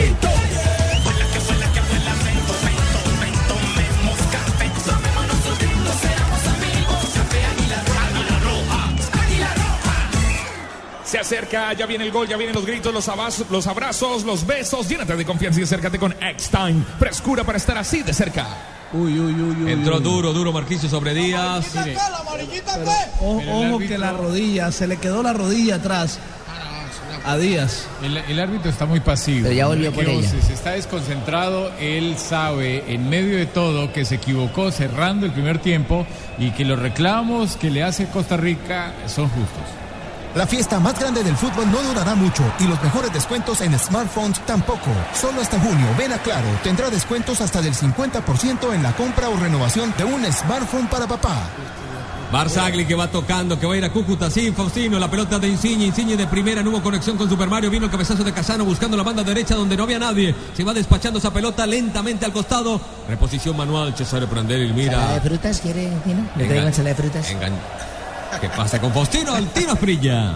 [11.05, 14.47] Se acerca, ya viene el gol, ya vienen los gritos, los abrazos, los, abrazos, los
[14.47, 14.89] besos.
[14.89, 16.85] Llénate de confianza y acércate con X-Time.
[17.01, 18.70] Frescura para estar así de cerca.
[18.93, 19.73] Uy, uy, uy, uy.
[19.73, 20.03] Entró uy.
[20.03, 21.75] duro, duro Marquicio sobre Díaz.
[23.21, 26.19] Ojo, ojo que la rodilla, se le quedó la rodilla atrás
[27.25, 27.87] a Díaz.
[28.03, 29.43] El, el árbitro está muy pasivo.
[29.45, 30.29] Pero ya volvió por ella.
[30.29, 31.71] se está desconcentrado.
[31.79, 36.07] Él sabe, en medio de todo, que se equivocó cerrando el primer tiempo
[36.39, 39.90] y que los reclamos que le hace Costa Rica son justos.
[40.35, 44.39] La fiesta más grande del fútbol no durará mucho y los mejores descuentos en smartphones
[44.47, 44.91] tampoco.
[45.21, 49.37] Solo hasta junio, ven a Claro, tendrá descuentos hasta del 50% en la compra o
[49.37, 51.35] renovación de un smartphone para papá.
[52.31, 54.31] Barzagli que va tocando, que va a ir a Cúcuta.
[54.31, 55.87] Sí, Faustino, la pelota de Insigne.
[55.87, 57.71] Insigne de primera, no hubo conexión con Super Mario.
[57.71, 60.33] Vino el cabezazo de Casano buscando la banda derecha donde no había nadie.
[60.57, 62.81] Se va despachando esa pelota lentamente al costado.
[63.09, 65.21] Reposición manual, Cesare Prandelli, ¿Ensalada de mira.
[65.29, 65.91] frutas quiere?
[66.37, 67.31] ¿Le traigo ensalada de frutas?
[67.33, 67.59] engan-
[68.39, 69.35] ¿Qué pasa con Faustino?
[69.35, 70.35] Al tiro Frilla.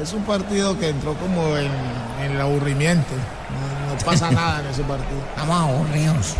[0.00, 1.70] Es un partido que entró como en,
[2.22, 3.12] en el aburrimiento.
[3.50, 5.20] No, no pasa nada en ese partido.
[5.36, 6.34] Vamos aburridos.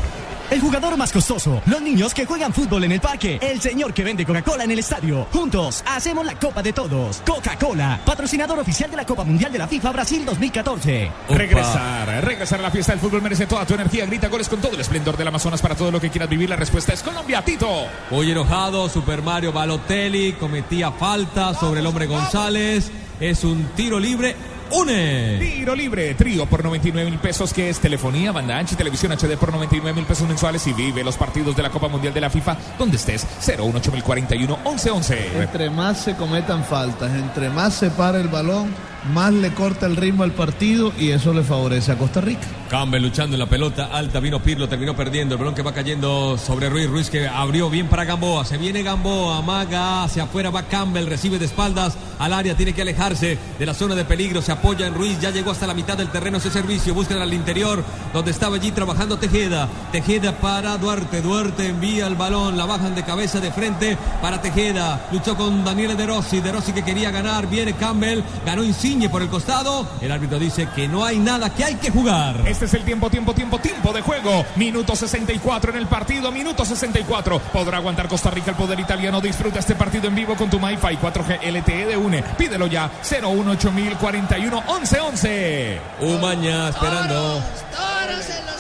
[0.51, 4.03] El jugador más costoso, los niños que juegan fútbol en el parque, el señor que
[4.03, 5.29] vende Coca-Cola en el estadio.
[5.33, 7.23] Juntos hacemos la Copa de Todos.
[7.25, 11.13] Coca-Cola, patrocinador oficial de la Copa Mundial de la FIFA Brasil 2014.
[11.29, 14.07] Regresar, regresar a la fiesta del fútbol merece toda tu energía.
[14.07, 16.51] Grita goles con todo el esplendor del Amazonas para todo lo que quieras vivir.
[16.51, 17.87] La respuesta es Colombia, Tito.
[18.11, 22.91] Muy enojado, Super Mario Balotelli cometía falta sobre el hombre González.
[23.21, 24.35] Es un tiro libre.
[24.71, 25.39] ¡Une!
[25.39, 29.37] Tiro libre, trío por 99 mil pesos, que es telefonía, banda ancha y televisión HD
[29.37, 32.31] por 99 mil pesos mensuales y vive los partidos de la Copa Mundial de la
[32.31, 33.27] FIFA donde estés.
[33.41, 35.43] 018041 1111.
[35.43, 38.73] Entre más se cometan faltas, entre más se para el balón,
[39.13, 42.47] más le corta el ritmo al partido y eso le favorece a Costa Rica.
[42.69, 45.35] Campbell luchando en la pelota alta, vino Pirlo, terminó perdiendo.
[45.35, 46.89] El balón que va cayendo sobre Ruiz.
[46.89, 48.45] Ruiz que abrió bien para Gamboa.
[48.45, 52.83] Se viene Gamboa, amaga hacia afuera, va Campbell, recibe de espaldas al área, tiene que
[52.83, 54.41] alejarse de la zona de peligro.
[54.41, 56.95] Se apoya en Ruiz, ya llegó hasta la mitad del terreno ese servicio.
[56.95, 57.83] Buscan al interior,
[58.13, 59.69] donde estaba allí trabajando Tejeda.
[59.91, 61.23] Tejeda para Duarte.
[61.23, 65.09] Duarte envía el balón, la bajan de cabeza de frente para Tejeda.
[65.11, 66.41] Luchó con Daniele De Rossi.
[66.41, 67.49] De Rossi que quería ganar.
[67.49, 69.87] Viene Campbell, ganó Por el costado.
[70.01, 72.43] El árbitro dice que no hay nada, que hay que jugar.
[72.45, 74.45] Este es el tiempo, tiempo, tiempo, tiempo de juego.
[74.57, 77.39] Minuto 64 en el partido, minuto 64.
[77.39, 79.21] Podrá aguantar Costa Rica el poder italiano.
[79.21, 82.25] Disfruta este partido en vivo con tu MyFi 4G LTE de UNE.
[82.37, 82.91] Pídelo ya.
[83.03, 85.81] 018041 1111.
[86.01, 87.41] Umaña esperando.
[87.71, 88.60] Toros en los toros.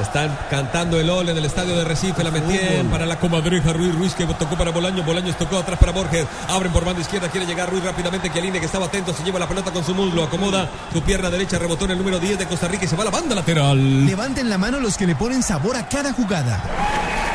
[0.00, 2.24] Están cantando el ole en el estadio de Recife.
[2.24, 3.94] La metían para la comadreja Ruiz.
[3.94, 5.04] Ruiz que tocó para Bolaños.
[5.04, 6.26] Bolaños tocó atrás para Borges.
[6.48, 7.28] Abren por banda izquierda.
[7.28, 8.30] Quiere llegar Ruiz rápidamente.
[8.30, 9.12] Chiellini que estaba atento.
[9.12, 10.24] Se lleva la pelota con su muslo.
[10.24, 11.58] Acomoda su pierna derecha.
[11.58, 14.06] Rebotó en el número 10 de Costa Rica y se va a la banda lateral.
[14.06, 17.31] Levanten la mano los que le ponen sabor a cada jugada.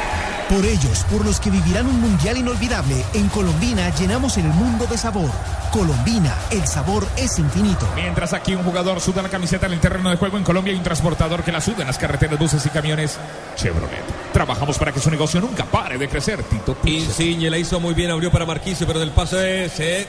[0.50, 4.98] Por ellos, por los que vivirán un mundial inolvidable, en Colombina llenamos el mundo de
[4.98, 5.30] sabor.
[5.74, 7.86] Colombina, el sabor es infinito.
[7.96, 10.78] Mientras aquí un jugador suda la camiseta en el terreno de juego, en Colombia hay
[10.78, 13.18] un transportador que la suda en las carreteras, buses y camiones.
[13.58, 14.32] Chevrolet.
[14.32, 16.78] Trabajamos para que su negocio nunca pare de crecer, Tito.
[16.86, 18.10] Insigne la hizo muy bien.
[18.12, 20.08] Abrió para Marquisio, pero del pase se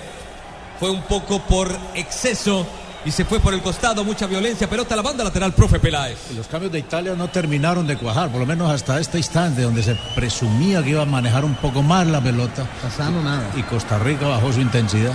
[0.79, 2.65] fue un poco por exceso.
[3.05, 6.19] Y se fue por el costado, mucha violencia, pelota a la banda lateral, profe Peláez.
[6.31, 9.63] Y los cambios de Italia no terminaron de cuajar, por lo menos hasta este instante,
[9.63, 12.67] donde se presumía que iba a manejar un poco más la pelota.
[12.83, 13.51] Pasando nada.
[13.57, 15.13] Y Costa Rica bajó su intensidad.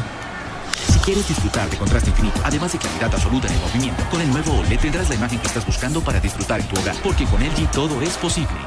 [0.88, 4.30] Si quieres disfrutar de contraste infinito, además de claridad absoluta en el movimiento, con el
[4.30, 7.42] nuevo OLED tendrás la imagen que estás buscando para disfrutar en tu hogar, porque con
[7.42, 8.58] LG todo es posible.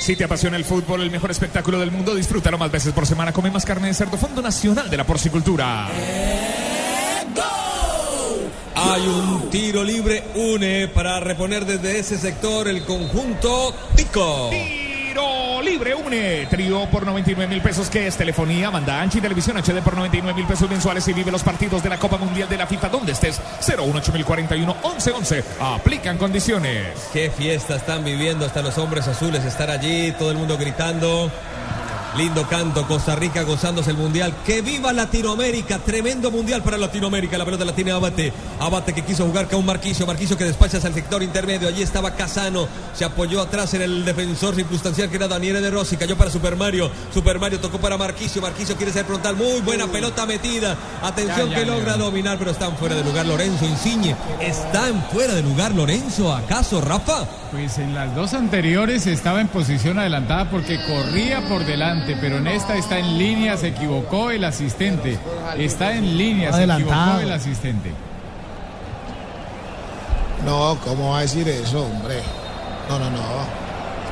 [0.00, 3.32] Si te apasiona el fútbol, el mejor espectáculo del mundo, disfrútalo más veces por semana.
[3.32, 5.88] Come más carne de cerdo, Fondo Nacional de la Porcicultura.
[8.88, 14.48] Hay un tiro libre, une para reponer desde ese sector el conjunto Tico.
[14.50, 16.46] Tiro libre, une.
[16.48, 20.34] Trío por 99 mil pesos, que es telefonía, banda ancha y televisión HD por 99
[20.34, 23.12] mil pesos mensuales y vive los partidos de la Copa Mundial de la FIFA donde
[23.12, 23.40] estés.
[23.60, 25.44] 018041 1111.
[25.60, 27.08] Aplican condiciones.
[27.12, 31.30] Qué fiesta están viviendo hasta los hombres azules estar allí, todo el mundo gritando.
[32.16, 34.34] Lindo canto, Costa Rica gozándose el mundial.
[34.46, 35.78] ¡Que viva Latinoamérica!
[35.80, 37.36] Tremendo mundial para Latinoamérica.
[37.36, 38.32] La pelota la tiene Abate.
[38.58, 40.06] Abate que quiso jugar con Marquicio.
[40.06, 41.68] Marquicio que despacha hacia el sector intermedio.
[41.68, 42.68] Allí estaba Casano.
[42.94, 45.96] Se apoyó atrás en el defensor circunstancial que era Daniele de Rossi.
[45.98, 46.90] Cayó para Super Mario.
[47.12, 48.40] Super Mario tocó para Marquicio.
[48.40, 49.36] Marquicio quiere ser frontal.
[49.36, 50.74] Muy buena pelota metida.
[51.02, 51.72] Atención Ya, ya, que ya.
[51.74, 54.16] logra dominar, pero están fuera de lugar Lorenzo Insigne.
[54.40, 56.32] ¿Están fuera de lugar Lorenzo?
[56.34, 57.26] ¿Acaso, Rafa?
[57.56, 62.48] Pues en las dos anteriores estaba en posición adelantada porque corría por delante, pero en
[62.48, 65.18] esta está en línea, se equivocó el asistente.
[65.56, 67.92] Está en línea, se equivocó el asistente.
[70.44, 72.20] No, ¿cómo va a decir eso, hombre?
[72.90, 73.22] No, no, no.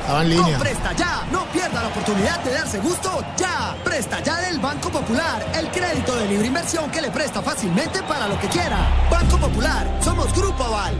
[0.01, 0.57] Estaba en línea.
[0.57, 3.75] Con Presta Ya, no pierda la oportunidad de darse gusto ya.
[3.83, 8.27] Presta Ya del Banco Popular, el crédito de libre inversión que le presta fácilmente para
[8.27, 8.89] lo que quiera.
[9.11, 10.95] Banco Popular, somos Grupo Aval.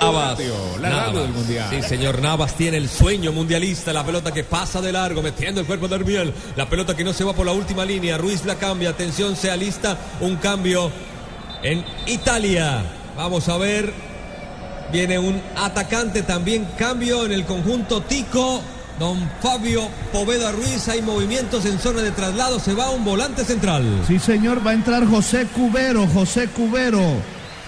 [0.00, 0.38] Navas.
[0.80, 1.68] la radio del Mundial.
[1.70, 3.92] Sí, señor Navas tiene el sueño mundialista.
[3.92, 6.32] La pelota que pasa de largo, metiendo el cuerpo de Arbiel.
[6.56, 8.16] La pelota que no se va por la última línea.
[8.16, 8.90] Ruiz la cambia.
[8.90, 10.90] Atención, se alista un cambio
[11.62, 12.82] en Italia.
[13.16, 13.92] Vamos a ver.
[14.92, 16.66] Viene un atacante también.
[16.78, 18.62] Cambio en el conjunto Tico.
[18.98, 20.88] Don Fabio Poveda Ruiz.
[20.88, 22.58] Hay movimientos en zona de traslado.
[22.58, 23.84] Se va un volante central.
[24.06, 27.00] Sí, señor, va a entrar José Cubero, José Cubero,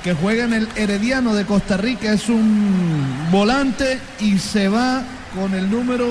[0.03, 5.03] que juega en el Herediano de Costa Rica, es un volante y se va
[5.35, 6.07] con el número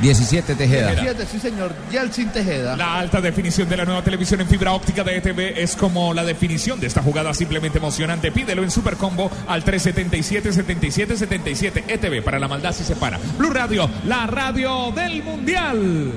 [0.00, 0.94] 17 Tejeda.
[1.00, 2.76] 7, sí, señor, Yeltsin Tejeda.
[2.76, 6.24] La alta definición de la nueva televisión en fibra óptica de ETV es como la
[6.24, 8.32] definición de esta jugada simplemente emocionante.
[8.32, 13.18] Pídelo en Supercombo al 377-7777 ETV para la maldad si se para.
[13.38, 16.12] Blue Radio, la radio del Mundial.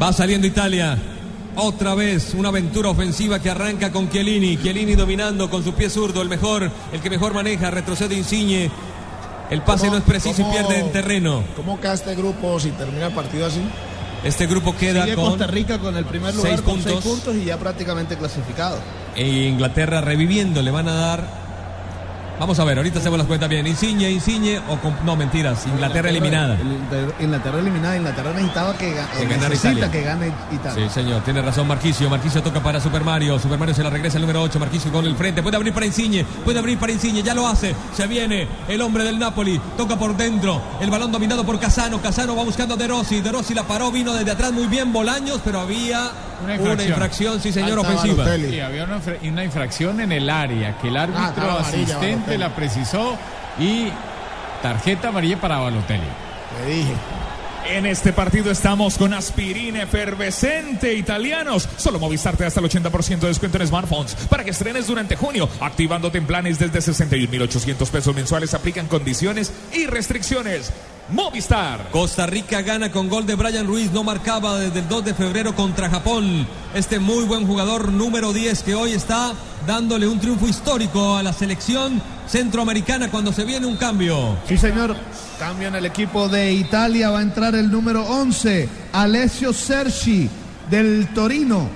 [0.00, 0.96] Va saliendo Italia.
[1.56, 4.58] Otra vez una aventura ofensiva que arranca con Chiellini.
[4.58, 8.70] Chiellini dominando con su pie zurdo, el mejor, el que mejor maneja, retrocede Insigne.
[9.50, 11.44] El pase ¿Cómo- no es preciso y pierde en terreno.
[11.56, 13.60] ¿Cómo queda este grupo si termina el partido así?
[14.24, 17.04] Este grupo queda Sigue con Costa Rica con el primer lugar seis con seis puntos.
[17.12, 18.78] puntos y ya prácticamente clasificado.
[19.14, 20.60] e Inglaterra reviviendo.
[20.62, 21.45] Le van a dar.
[22.38, 23.66] Vamos a ver, ahorita hacemos las cuentas bien.
[23.66, 25.66] Insigne, Insigne o con- no mentiras.
[25.66, 26.54] Inglaterra eliminada.
[26.60, 27.96] El- Inglaterra eliminada.
[27.96, 29.90] Inglaterra necesitaba que, ga- Que necesita Italia.
[29.90, 30.86] que gane Italia.
[30.88, 32.10] Sí, señor, tiene razón Marquicio.
[32.10, 33.38] Marquicio toca para Super Mario.
[33.38, 34.58] Super Mario se la regresa el número 8.
[34.60, 35.42] Marquicio con el frente.
[35.42, 36.26] Puede abrir para Insigne.
[36.44, 37.22] Puede abrir para Insigne.
[37.22, 37.74] Ya lo hace.
[37.96, 39.58] Se viene el hombre del Napoli.
[39.78, 40.60] Toca por dentro.
[40.80, 42.02] El balón dominado por Casano.
[42.02, 43.22] Casano va buscando a De Rossi.
[43.22, 43.90] De Rossi la paró.
[43.90, 46.10] Vino desde atrás muy bien Bolaños, pero había
[46.42, 47.40] Una una infracción.
[47.40, 48.26] sí, señor, ofensiva.
[48.36, 52.54] Sí, había una, una infracción en el área que el árbitro Ah, amarilla, asistente la
[52.54, 53.16] precisó
[53.58, 53.88] y
[54.62, 56.02] tarjeta amarilla para Balotelli.
[56.64, 56.92] Le dije.
[57.68, 61.68] En este partido estamos con aspirina efervescente italianos.
[61.76, 65.16] Solo Movistar te da hasta el 80% de descuento en smartphones para que estrenes durante
[65.16, 68.54] junio, activándote en planes desde 61.800 pesos mensuales.
[68.54, 70.72] Aplican condiciones y restricciones.
[71.08, 71.88] Movistar.
[71.92, 75.54] Costa Rica gana con gol de Brian Ruiz, no marcaba desde el 2 de febrero
[75.54, 76.46] contra Japón.
[76.74, 79.32] Este muy buen jugador número 10 que hoy está
[79.66, 84.36] dándole un triunfo histórico a la selección centroamericana cuando se viene un cambio.
[84.48, 84.96] Sí, señor.
[85.38, 87.10] Cambio en el equipo de Italia.
[87.10, 90.28] Va a entrar el número 11, Alessio Sergi,
[90.68, 91.68] del Torino.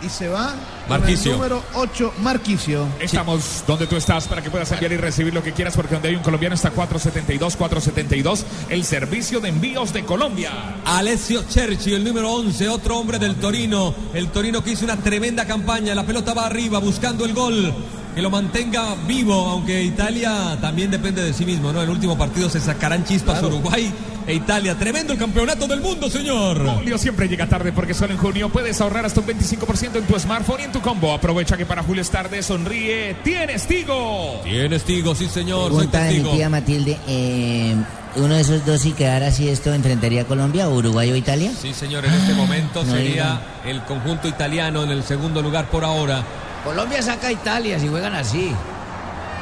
[0.00, 0.54] Y se va
[0.90, 1.32] Marquicio.
[1.34, 2.88] Número 8, Marquicio.
[2.98, 6.08] Estamos donde tú estás para que puedas enviar y recibir lo que quieras, porque donde
[6.08, 10.50] hay un colombiano está 472, 472, el servicio de envíos de Colombia.
[10.84, 13.94] Alessio Cerci, el número 11, otro hombre del Torino.
[14.12, 15.94] El Torino que hizo una tremenda campaña.
[15.94, 17.72] La pelota va arriba buscando el gol.
[18.16, 21.78] Que lo mantenga vivo, aunque Italia también depende de sí mismo, ¿no?
[21.78, 23.94] En el último partido se sacarán chispas Uruguay
[24.30, 24.76] e Italia.
[24.76, 26.64] Tremendo el campeonato del mundo, señor.
[26.76, 30.18] Julio siempre llega tarde porque solo en junio puedes ahorrar hasta un 25% en tu
[30.18, 31.12] smartphone y en tu combo.
[31.12, 34.40] Aprovecha que para Julio es tarde, sonríe, tienes Tigo.
[34.44, 37.74] Tienes Tigo, sí señor, Pregunta de mi tía Matilde, eh,
[38.16, 41.52] ¿uno de esos dos si quedara así esto enfrentaría a Colombia, Uruguay o Italia?
[41.60, 45.84] Sí, señor, en este momento No sería el conjunto italiano en el segundo lugar por
[45.84, 46.22] ahora.
[46.64, 48.52] Colombia saca a Italia si juegan así.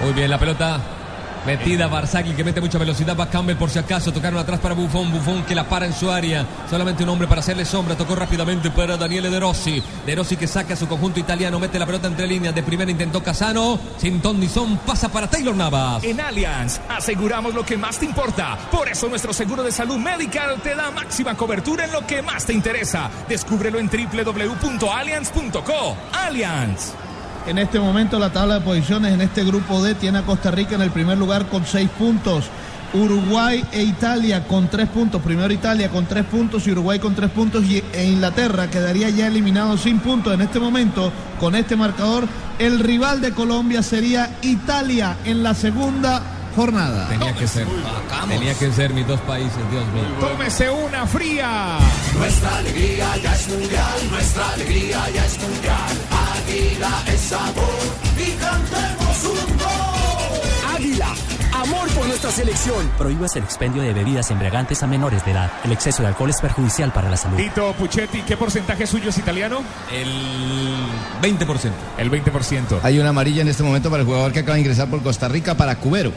[0.01, 0.81] Muy bien, la pelota
[1.49, 3.17] metida Barzagli que mete mucha velocidad.
[3.17, 4.13] Va Campbell por si acaso.
[4.13, 5.11] Tocaron atrás para Buffon.
[5.11, 6.45] Buffon que la para en su área.
[6.69, 7.97] Solamente un hombre para hacerle sombra.
[7.97, 9.83] Tocó rápidamente para Daniele De Rossi.
[10.05, 11.59] De Rossi que saca a su conjunto italiano.
[11.59, 12.55] Mete la pelota entre líneas.
[12.55, 13.81] De primera intentó Casano.
[13.97, 14.77] Sin ton ni son.
[14.79, 16.05] Pasa para Taylor Navas.
[16.05, 18.59] En Allianz aseguramos lo que más te importa.
[18.71, 22.45] Por eso nuestro seguro de salud medical te da máxima cobertura en lo que más
[22.45, 23.11] te interesa.
[23.27, 25.97] Descúbrelo en www.allianz.co.
[26.13, 27.08] Allianz.
[27.49, 30.75] En este momento la tabla de posiciones en este grupo D tiene a Costa Rica
[30.75, 32.45] en el primer lugar con seis puntos.
[32.93, 35.23] Uruguay e Italia con tres puntos.
[35.23, 37.65] Primero Italia con tres puntos y Uruguay con tres puntos.
[37.65, 40.35] Y e Inglaterra quedaría ya eliminado sin puntos.
[40.35, 46.23] En este momento, con este marcador, el rival de Colombia sería Italia en la segunda
[46.55, 47.09] jornada.
[47.09, 47.67] Tenía que ser.
[48.29, 50.05] Tenía que ser mis dos países, Dios mío.
[50.21, 51.79] Tómese una fría.
[52.15, 56.08] Nuestra alegría ya es mundial, nuestra alegría ya es mundial.
[56.49, 57.65] Águila es sabor
[58.17, 60.75] y cantemos un gol.
[60.75, 61.15] Águila,
[61.53, 62.89] amor por nuestra selección.
[62.97, 65.51] Prohíbas el expendio de bebidas embriagantes a menores de edad.
[65.65, 67.37] El exceso de alcohol es perjudicial para la salud.
[67.37, 69.61] Tito Puchetti, ¿qué porcentaje suyo es italiano?
[69.93, 70.09] El
[71.21, 71.71] 20%.
[71.99, 72.81] El 20%.
[72.83, 75.29] Hay una amarilla en este momento para el jugador que acaba de ingresar por Costa
[75.29, 76.13] Rica para Cubero.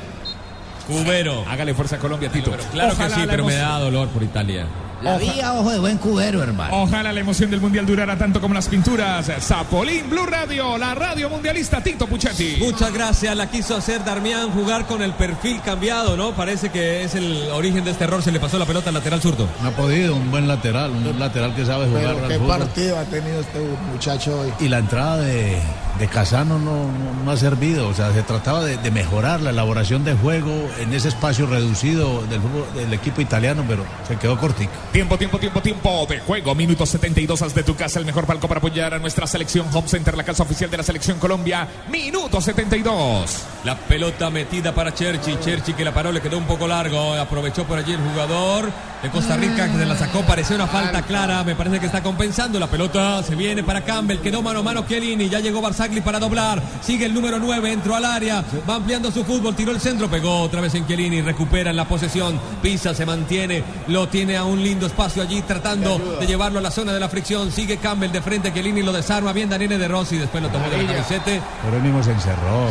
[0.88, 1.44] Cubero.
[1.50, 2.52] Hágale fuerza a Colombia, Tito.
[2.72, 4.66] Claro Ojalá que sí, pero me da dolor por Italia.
[5.02, 6.84] La vía, ojo de buen cubero, hermano.
[6.84, 9.32] Ojalá la emoción del mundial durara tanto como las pinturas.
[9.40, 12.58] Zapolín Blue Radio, la radio mundialista Tito Puchetti.
[12.60, 13.36] Muchas gracias.
[13.36, 16.34] La quiso hacer Darmian jugar con el perfil cambiado, ¿no?
[16.34, 18.22] Parece que es el origen de este error.
[18.22, 19.48] Se le pasó la pelota al lateral zurdo.
[19.64, 23.04] No ha podido, un buen lateral, un lateral que sabe jugar Pero qué partido ha
[23.06, 23.60] tenido este
[23.92, 24.54] muchacho hoy.
[24.60, 25.58] Y la entrada de,
[25.98, 29.50] de Casano no, no- no ha servido, o sea, se trataba de, de mejorar la
[29.50, 34.38] elaboración de juego en ese espacio reducido del, fútbol- del equipo italiano, pero se quedó
[34.40, 34.72] cortico.
[34.92, 36.54] Tiempo, tiempo, tiempo, tiempo de juego.
[36.54, 39.66] Minuto 72, haz de tu casa el mejor palco para apoyar a nuestra selección.
[39.74, 41.66] Home Center, la casa oficial de la selección Colombia.
[41.90, 43.38] Minuto 72.
[43.64, 45.38] La pelota metida para Cherchi.
[45.38, 47.14] Cherchi que la paró, le quedó un poco largo.
[47.14, 48.70] Aprovechó por allí el jugador
[49.02, 50.24] de Costa Rica que se la sacó.
[50.24, 51.42] Pareció una falta clara.
[51.46, 52.60] Me parece que está compensando.
[52.60, 54.20] La pelota se viene para Campbell.
[54.20, 55.30] Quedó mano a mano Chiellini.
[55.30, 56.62] Ya llegó Barzagli para doblar.
[56.82, 57.72] Sigue el número 9.
[57.72, 58.44] Entró al área.
[58.70, 59.56] Va ampliando su fútbol.
[59.56, 60.10] Tiró el centro.
[60.10, 61.22] Pegó otra vez en Chiellini.
[61.22, 62.38] Recupera la posesión.
[62.62, 63.64] Pisa, se mantiene.
[63.88, 67.10] Lo tiene a un lindo espacio allí tratando de llevarlo a la zona de la
[67.10, 67.52] fricción.
[67.52, 68.54] Sigue Campbell de frente.
[68.54, 69.34] Chiellini lo desarma.
[69.34, 70.18] Bien Daniele de Rossi.
[70.18, 71.32] Después lo tomó de la camiseta.
[71.64, 72.70] Pero él mismo se encerró,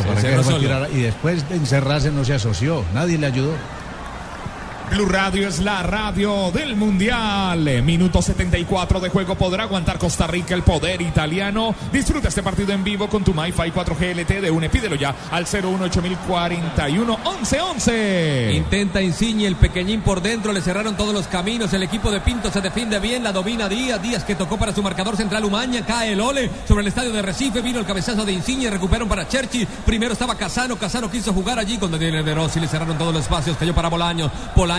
[0.93, 3.53] y después de encerrarse no se asoció, nadie le ayudó.
[4.91, 7.81] Blue Radio es la radio del Mundial.
[7.81, 9.35] Minuto 74 de juego.
[9.35, 11.73] ¿Podrá aguantar Costa Rica el poder italiano?
[11.93, 14.69] Disfruta este partido en vivo con tu MyFi 4G LTE de UNE.
[14.69, 21.27] Pídelo ya al 018 1111 Intenta Insigne, el pequeñín por dentro, le cerraron todos los
[21.27, 21.71] caminos.
[21.71, 24.01] El equipo de Pinto se defiende bien, la domina Díaz.
[24.01, 27.21] Díaz que tocó para su marcador central Umaña, cae el ole sobre el estadio de
[27.21, 27.61] Recife.
[27.61, 29.65] Vino el cabezazo de Insigne, recuperaron para Cherchi.
[29.85, 33.23] Primero estaba Casano, Casano quiso jugar allí con Daniel de Rossi, le cerraron todos los
[33.23, 33.55] espacios.
[33.55, 34.29] Cayó para Bolaños,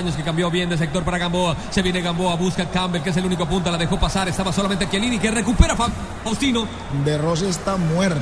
[0.03, 1.57] Bolaños que cambió bien de sector para Gamboa.
[1.71, 4.29] Se viene Gamboa, busca Campbell, que es el único punta, la dejó pasar.
[4.29, 5.91] Estaba solamente Chiellini que recupera Fa-
[6.25, 6.67] Faustino.
[7.05, 8.21] De Rossi está muerto,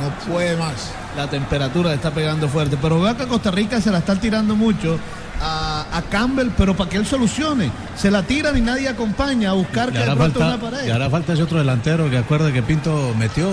[0.00, 0.90] no puede más.
[1.16, 2.78] La temperatura le está pegando fuerte.
[2.80, 4.98] Pero veo que Costa Rica se la está tirando mucho
[5.42, 7.70] a, a Campbell, pero para que él solucione.
[7.94, 10.86] Se la tiran y nadie acompaña a buscar que de hará, pronto falta, una pared.
[10.86, 13.50] le hará falta ese otro delantero que acuerde que Pinto metió.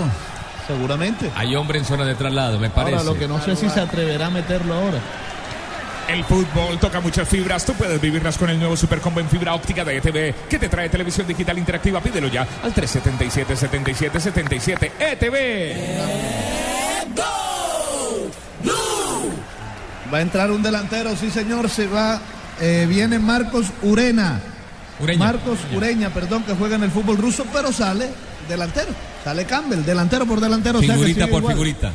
[0.66, 1.30] Seguramente.
[1.36, 2.96] Hay hombre en zona de traslado, me parece.
[2.96, 4.98] Ahora lo que no sé si se atreverá a meterlo ahora.
[6.08, 7.64] El fútbol toca muchas fibras.
[7.66, 10.88] Tú puedes vivirlas con el nuevo Supercombo en fibra óptica de ETV que te trae
[10.88, 12.00] televisión digital interactiva.
[12.00, 16.86] Pídelo ya al 377 77 77 ETV.
[20.12, 22.20] Va a entrar un delantero, sí señor, se va.
[22.60, 24.40] eh, viene Marcos Urena.
[25.18, 28.08] Marcos Ureña, perdón, que juega en el fútbol ruso, pero sale
[28.48, 28.88] delantero.
[29.24, 30.78] Sale Campbell, delantero por delantero.
[30.78, 31.54] o sea que Figurita por igual.
[31.54, 31.92] figurita.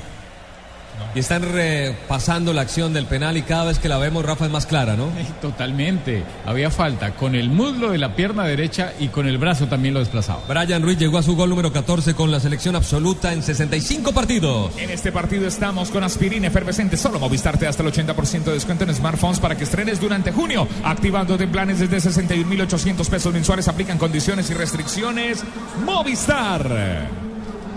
[1.16, 4.52] Y están repasando la acción del penal y cada vez que la vemos, Rafa, es
[4.52, 5.10] más clara, ¿no?
[5.42, 6.24] Totalmente.
[6.46, 10.00] Había falta con el muslo de la pierna derecha y con el brazo también lo
[10.00, 10.42] desplazaba.
[10.48, 14.78] Brian Ruiz llegó a su gol número 14 con la selección absoluta en 65 partidos.
[14.78, 16.98] En este partido estamos con aspirina efervescente.
[16.98, 20.32] Solo Movistar te da hasta el 80% de descuento en smartphones para que estrenes durante
[20.32, 20.68] junio.
[20.84, 23.68] Activándote en planes desde 61.800 pesos mensuales.
[23.68, 25.44] Aplican condiciones y restricciones.
[25.86, 27.21] Movistar.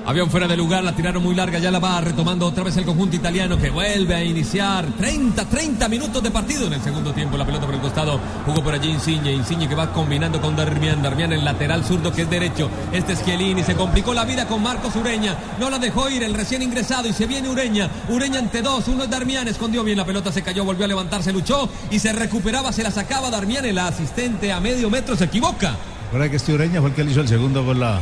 [0.07, 2.85] Avión fuera de lugar, la tiraron muy larga, ya la va retomando otra vez el
[2.85, 7.39] conjunto italiano que vuelve a iniciar 30, 30 minutos de partido en el segundo tiempo.
[7.39, 11.03] La pelota por el costado, jugó por allí Insigne, Insigne que va combinando con Darmian,
[11.03, 12.69] Darmian el lateral zurdo que es derecho.
[12.93, 16.35] Este es Chiellini, se complicó la vida con Marcos Ureña, no la dejó ir el
[16.35, 20.05] recién ingresado y se viene Ureña, Ureña ante dos, uno es Darmian, escondió bien la
[20.05, 23.79] pelota, se cayó, volvió a levantarse, luchó y se recuperaba, se la sacaba Darmian, el
[23.79, 25.77] asistente a medio metro se equivoca.
[26.05, 28.01] Recuerda que este Ureña fue el que le hizo el segundo gol a,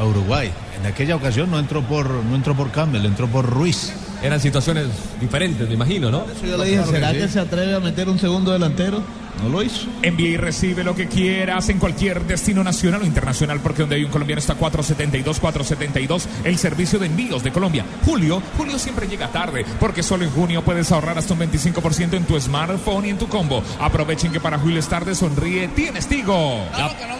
[0.00, 0.50] a Uruguay.
[0.80, 3.92] En aquella ocasión no entró por no entró por Campbell, entró por Ruiz.
[4.22, 4.86] Eran situaciones
[5.20, 6.24] diferentes, me imagino, ¿no?
[6.42, 9.02] Yo le dije, ¿será que se atreve a meter un segundo delantero?
[9.42, 9.88] No lo hizo.
[10.02, 14.04] Envía y recibe lo que quieras en cualquier destino nacional o internacional, porque donde hay
[14.04, 17.86] un colombiano está 472, 472, el servicio de envíos de Colombia.
[18.04, 22.24] Julio, Julio siempre llega tarde, porque solo en junio puedes ahorrar hasta un 25% en
[22.24, 23.62] tu smartphone y en tu combo.
[23.80, 26.66] Aprovechen que para Julio es tarde, sonríe, tienes Tigo.
[26.74, 27.16] Claro que no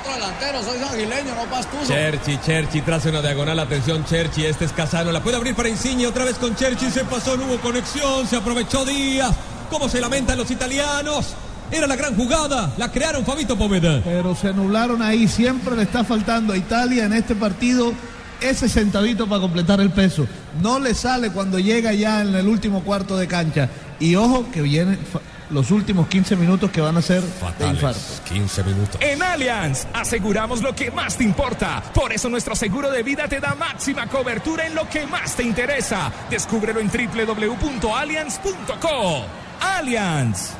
[0.00, 1.86] otro delantero, soy sanguileño, no pastuso.
[1.86, 6.06] Cherchi, Cherchi, traza una diagonal, atención Cherchi, este es Casano, la puede abrir para Insigne,
[6.06, 9.34] otra vez con Cherchi, se pasó, no hubo conexión, se aprovechó Díaz,
[9.70, 11.34] cómo se lamentan los italianos.
[11.72, 14.00] Era la gran jugada, la crearon Fabito Poveda.
[14.02, 17.92] Pero se nublaron ahí, siempre le está faltando a Italia en este partido
[18.40, 20.26] ese centavito para completar el peso.
[20.60, 23.68] No le sale cuando llega ya en el último cuarto de cancha.
[24.00, 28.00] Y ojo que vienen fa- los últimos 15 minutos que van a ser de infarto.
[28.28, 29.00] 15 minutos.
[29.00, 31.82] En Allianz aseguramos lo que más te importa.
[31.94, 35.42] Por eso nuestro seguro de vida te da máxima cobertura en lo que más te
[35.42, 36.12] interesa.
[36.30, 39.24] Descúbrelo en www.allianz.co.
[39.60, 40.50] Allianz.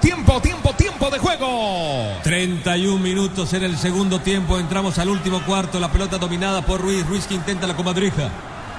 [0.00, 2.18] Tiempo, tiempo, tiempo de juego.
[2.22, 7.06] 31 minutos en el segundo tiempo, entramos al último cuarto, la pelota dominada por Ruiz,
[7.06, 8.30] Ruiz que intenta la comadrija.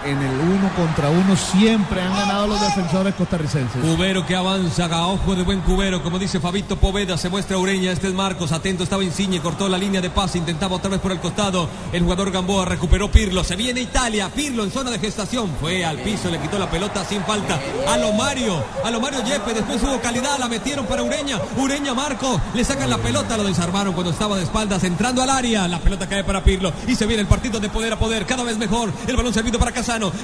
[0.05, 3.81] En el uno contra uno siempre han ganado los defensores costarricenses.
[3.81, 8.09] Cubero que avanza, ojo de buen Cubero, como dice Fabito Poveda, se muestra Ureña, este
[8.09, 11.19] es Marcos, atento estaba Insigne, cortó la línea de pase, intentaba otra vez por el
[11.19, 15.83] costado, el jugador Gamboa recuperó Pirlo, se viene Italia, Pirlo en zona de gestación, fue
[15.83, 19.55] al piso, le quitó la pelota sin falta, a lo Mario, a lo Mario Yepe,
[19.55, 23.95] después hubo calidad, la metieron para Ureña, Ureña Marcos, le sacan la pelota, lo desarmaron
[23.95, 27.21] cuando estaba de espaldas, entrando al área, la pelota cae para Pirlo, y se viene
[27.21, 29.71] el partido de poder a poder, cada vez mejor, el balón servido para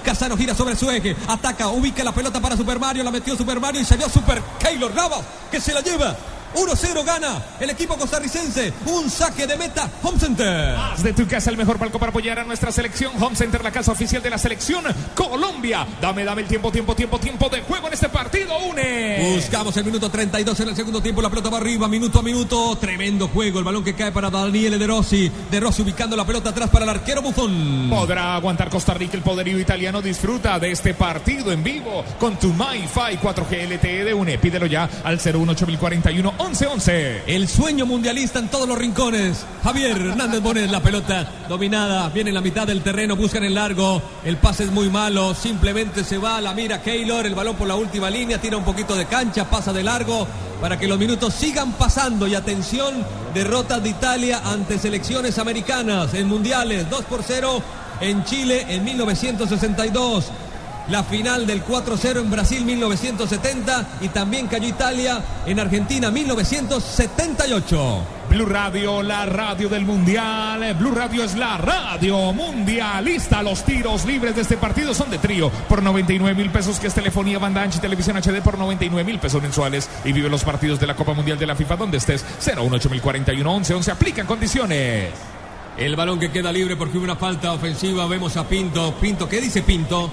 [0.04, 3.60] Casano, gira sobre su eje, ataca, ubica la pelota para Super Mario, la metió Super
[3.60, 6.16] Mario y salió Super Keylor Navas, que se la lleva.
[6.56, 8.74] 1-0 gana el equipo costarricense.
[8.86, 9.90] Un saque de meta.
[10.04, 10.76] Home Center.
[10.76, 13.12] Haz de tu casa el mejor palco para apoyar a nuestra selección.
[13.22, 14.84] Home Center, la casa oficial de la selección
[15.16, 15.88] Colombia.
[16.02, 18.58] Dame, dame el tiempo, tiempo, tiempo, tiempo de juego en este partido.
[18.70, 19.36] Une.
[19.36, 21.22] Buscamos el minuto 32 en el segundo tiempo.
[21.22, 22.78] La pelota va arriba, minuto a minuto.
[22.78, 23.60] Tremendo juego.
[23.60, 25.32] El balón que cae para Daniele De Rossi.
[25.50, 27.88] De Rossi ubicando la pelota atrás para el arquero Buffon.
[27.90, 30.02] Podrá aguantar Costa Rica el poderío italiano.
[30.02, 34.38] Disfruta de este partido en vivo con tu MyFi 4G LTE de UNE.
[34.38, 35.20] Pídelo ya al
[36.50, 37.24] 018 1111.
[37.28, 39.46] El sueño mundialista en todos los rincones.
[39.64, 42.10] Javier Hernández Bonet, la pelota dominada.
[42.10, 44.02] Viene en la mitad del terreno, buscan el largo.
[44.24, 45.36] El pase es muy malo.
[45.36, 47.26] Simplemente se va, la mira Keylor.
[47.26, 50.28] El balón por la última línea, tira un poquito de cancha, pasa de largo.
[50.60, 52.28] Para que los minutos sigan pasando.
[52.28, 56.90] Y atención, derrotas de Italia ante selecciones americanas en mundiales.
[56.90, 57.62] 2 por 0
[58.02, 60.32] en Chile en 1962.
[60.89, 68.04] La final del 4-0 en Brasil 1970 y también cayó Italia en Argentina 1978.
[68.30, 70.74] Blue Radio, la radio del mundial.
[70.76, 73.44] Blue Radio es la radio mundialista.
[73.44, 76.94] Los tiros libres de este partido son de trío por 99 mil pesos, que es
[76.94, 79.89] telefonía, banda ancha y televisión HD por 99 mil pesos mensuales.
[80.06, 82.26] Y vive los partidos de la Copa Mundial de la FIFA donde estés.
[82.44, 82.89] 018
[83.46, 85.10] 11 11 Aplican condiciones.
[85.78, 88.08] El balón que queda libre porque hubo una falta ofensiva.
[88.08, 88.96] Vemos a Pinto.
[88.96, 90.10] Pinto, ¿qué dice Pinto?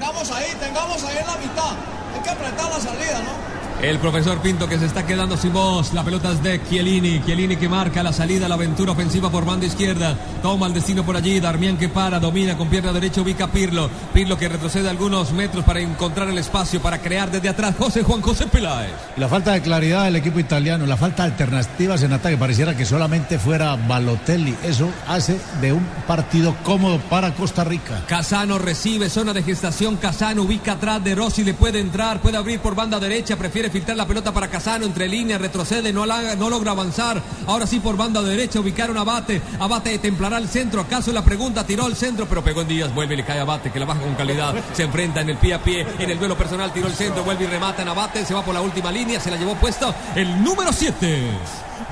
[0.00, 1.72] Tengamos ahí, tengamos ahí en la mitad.
[2.14, 3.49] Hay que apretar la salida, ¿no?
[3.82, 5.94] El profesor Pinto que se está quedando sin voz.
[5.94, 7.22] La pelota es de Chiellini.
[7.24, 10.18] Chiellini que marca la salida, la aventura ofensiva por banda izquierda.
[10.42, 11.40] Toma el destino por allí.
[11.40, 13.88] Darmian que para, domina con pierna derecha, ubica a Pirlo.
[14.12, 17.74] Pirlo que retrocede algunos metros para encontrar el espacio, para crear desde atrás.
[17.78, 18.92] José Juan José Peláez.
[19.16, 22.84] La falta de claridad del equipo italiano, la falta de alternativas en ataque, pareciera que
[22.84, 24.56] solamente fuera Balotelli.
[24.62, 28.04] Eso hace de un partido cómodo para Costa Rica.
[28.06, 29.96] Casano recibe zona de gestación.
[29.96, 31.44] Casano ubica atrás de Rossi.
[31.44, 33.36] Le puede entrar, puede abrir por banda derecha.
[33.36, 37.22] Prefiere filtrar la pelota para Casano entre líneas, retrocede, no, logra avanzar.
[37.46, 39.40] Ahora sí por banda derecha ubicaron a Abate.
[39.58, 40.80] Abate templará el centro.
[40.80, 42.26] ¿Acaso la pregunta tiró al centro?
[42.26, 44.54] Pero pegó en Díaz, vuelve y le cae Abate, que la baja con calidad.
[44.72, 47.44] Se enfrenta en el pie a pie, en el duelo personal, tiró el centro, vuelve
[47.44, 48.24] y remata en Abate.
[48.24, 51.22] Se va por la última línea, se la llevó puesta el número 7.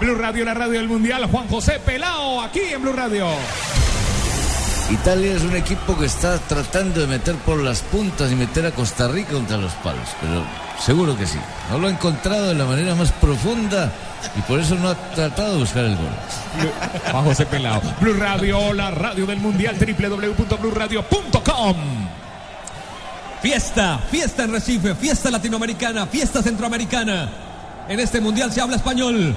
[0.01, 1.29] Blue Radio, la radio del mundial.
[1.31, 3.29] Juan José Pelao, aquí en Blue Radio.
[4.91, 8.71] Italia es un equipo que está tratando de meter por las puntas y meter a
[8.71, 10.43] Costa Rica contra los palos, pero
[10.81, 11.39] seguro que sí.
[11.71, 13.93] No lo ha encontrado de la manera más profunda
[14.37, 16.09] y por eso no ha tratado de buscar el gol.
[17.25, 17.83] José Pelao.
[18.01, 19.77] Blue Radio, la radio del mundial.
[19.79, 21.77] www.bluradio.com.
[23.43, 27.29] Fiesta, fiesta en Recife, fiesta latinoamericana, fiesta centroamericana.
[27.91, 29.37] En este mundial se habla español.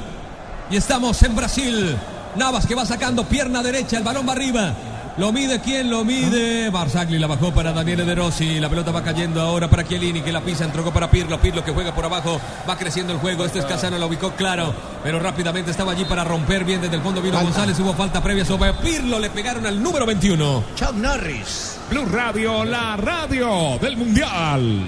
[0.70, 1.97] Y estamos en Brasil.
[2.38, 4.74] Navas que va sacando pierna derecha, el balón va arriba.
[5.18, 6.70] Lo mide quién lo mide.
[6.70, 8.59] Barzagli la bajó para Daniele De Rossi.
[8.59, 11.39] La pelota va cayendo ahora para Chiellini que la pisa, entregó para Pirlo.
[11.39, 12.39] Pirlo que juega por abajo.
[12.68, 13.43] Va creciendo el juego.
[13.45, 14.74] Este es Casano, la ubicó claro.
[15.03, 17.22] Pero rápidamente estaba allí para romper bien desde el fondo.
[17.22, 17.78] Vino González.
[17.80, 19.20] Hubo falta previa sobre Pirlo.
[19.20, 20.64] Le pegaron al número 21.
[20.76, 21.78] Chuck Norris.
[21.89, 24.88] Blue Radio, la radio del mundial.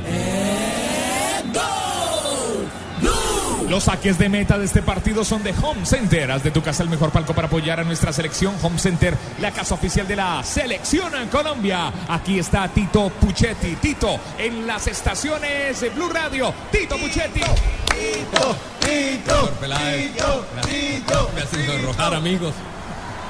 [3.74, 6.30] Los saques de meta de este partido son de Home Center.
[6.32, 8.54] Haz de tu casa el mejor palco para apoyar a nuestra selección.
[8.62, 11.92] Home Center, la casa oficial de la selección en Colombia.
[12.08, 13.76] Aquí está Tito Puchetti.
[13.78, 16.54] Tito, en las estaciones de Blue Radio.
[16.72, 17.40] Tito Puchetti.
[17.40, 20.12] Tito, Tito, Peláez.
[20.12, 21.32] Tito, Tito.
[21.34, 22.54] Me hacen sonrojar, amigos.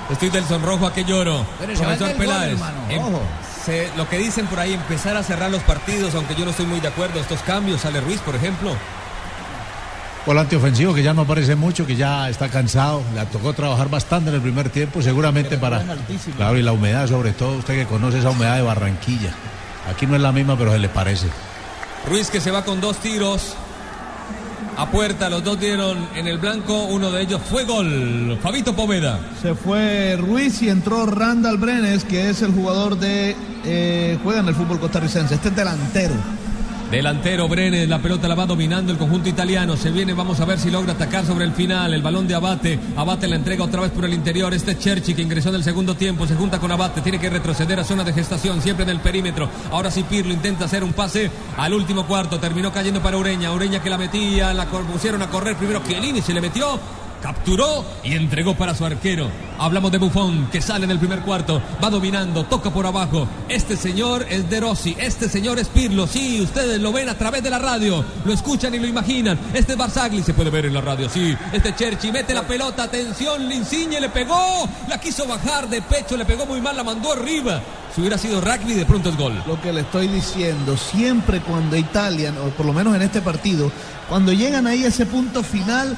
[0.09, 1.45] Estoy del sonrojo a que lloro.
[1.57, 2.59] Pero Profesor gol, Peláez.
[2.89, 3.01] em-
[3.63, 6.65] se- lo que dicen por ahí, empezar a cerrar los partidos, aunque yo no estoy
[6.65, 7.21] muy de acuerdo.
[7.21, 8.75] Estos cambios, sale Ruiz, por ejemplo.
[10.25, 13.03] Volante ofensivo que ya no aparece mucho, que ya está cansado.
[13.13, 15.83] Le tocó trabajar bastante en el primer tiempo, seguramente para.
[16.37, 19.33] Claro, y la humedad, sobre todo, usted que conoce esa humedad de Barranquilla.
[19.89, 21.27] Aquí no es la misma, pero se le parece.
[22.09, 23.53] Ruiz que se va con dos tiros
[24.77, 25.29] a puerta.
[25.29, 26.85] Los dos dieron en el blanco.
[26.85, 28.39] Uno de ellos fue gol.
[28.41, 29.19] Fabito Poveda.
[29.41, 33.35] Se fue Ruiz y entró Randall Brenes, que es el jugador de.
[33.65, 35.35] eh, juega en el fútbol costarricense.
[35.35, 36.15] Este es delantero.
[36.93, 39.75] Delantero Brenes, la pelota la va dominando el conjunto italiano.
[39.75, 41.91] Se viene, vamos a ver si logra atacar sobre el final.
[41.91, 42.79] El balón de Abate.
[42.95, 44.53] Abate la entrega otra vez por el interior.
[44.53, 46.27] Este es Cherchi que ingresó en el segundo tiempo.
[46.27, 47.01] Se junta con Abate.
[47.01, 49.49] Tiene que retroceder a zona de gestación, siempre en el perímetro.
[49.71, 52.39] Ahora sí Pirlo intenta hacer un pase al último cuarto.
[52.39, 53.51] Terminó cayendo para Ureña.
[53.51, 55.81] Ureña que la metía, la pusieron a correr primero.
[55.83, 56.79] Chiellini se le metió.
[57.23, 59.29] Capturó y entregó para su arquero.
[59.57, 61.61] Hablamos de Buffon, que sale en el primer cuarto.
[61.81, 63.25] Va dominando, toca por abajo.
[63.47, 64.93] Este señor es De Rossi.
[64.99, 66.05] Este señor es Pirlo.
[66.05, 68.03] Sí, ustedes lo ven a través de la radio.
[68.25, 69.39] Lo escuchan y lo imaginan.
[69.53, 70.21] Este es Barzagli.
[70.21, 71.33] Se puede ver en la radio, sí.
[71.53, 72.83] Este Cherchi mete la pelota.
[72.83, 74.67] Atención, Linsigne le pegó.
[74.89, 76.17] La quiso bajar de pecho.
[76.17, 76.75] Le pegó muy mal.
[76.75, 77.61] La mandó arriba.
[77.95, 79.41] Si hubiera sido rugby, de pronto es gol.
[79.47, 83.71] Lo que le estoy diciendo, siempre cuando Italia, o por lo menos en este partido,
[84.09, 85.95] cuando llegan ahí a ese punto final,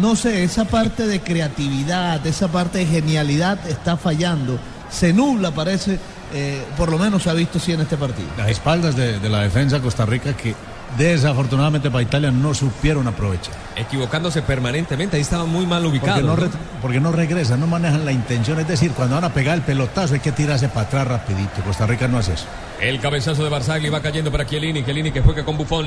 [0.00, 4.58] no sé, esa parte de creatividad, esa parte de genialidad está fallando.
[4.90, 5.98] Se nubla, parece,
[6.32, 8.28] eh, por lo menos se ha visto así en este partido.
[8.36, 10.54] Las espaldas de, de la defensa de Costa Rica que
[10.96, 13.54] desafortunadamente para Italia no supieron aprovechar.
[13.76, 15.16] Equivocándose permanentemente.
[15.16, 16.14] Ahí estaba muy mal ubicado.
[16.14, 16.36] Porque no, ¿no?
[16.36, 18.58] re- porque no regresan, no manejan la intención.
[18.58, 21.62] Es decir, cuando van a pegar el pelotazo hay que tirarse para atrás rapidito.
[21.64, 22.46] Costa Rica no hace eso.
[22.80, 24.82] El cabezazo de Barzagli va cayendo para Chiellini.
[24.84, 25.86] Chiellini que juega con Buffon.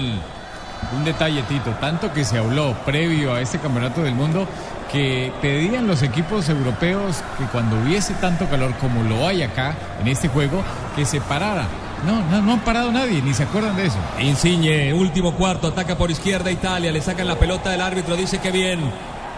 [0.96, 4.48] Un detalle, Tito, tanto que se habló previo a este campeonato del mundo
[4.92, 10.08] que pedían los equipos europeos que cuando hubiese tanto calor como lo hay acá en
[10.08, 10.62] este juego,
[10.96, 11.66] que se parara.
[12.06, 13.98] No, no, no han parado nadie, ni se acuerdan de eso.
[14.20, 18.52] Insigne, último cuarto, ataca por izquierda Italia, le sacan la pelota, el árbitro dice que
[18.52, 18.80] bien.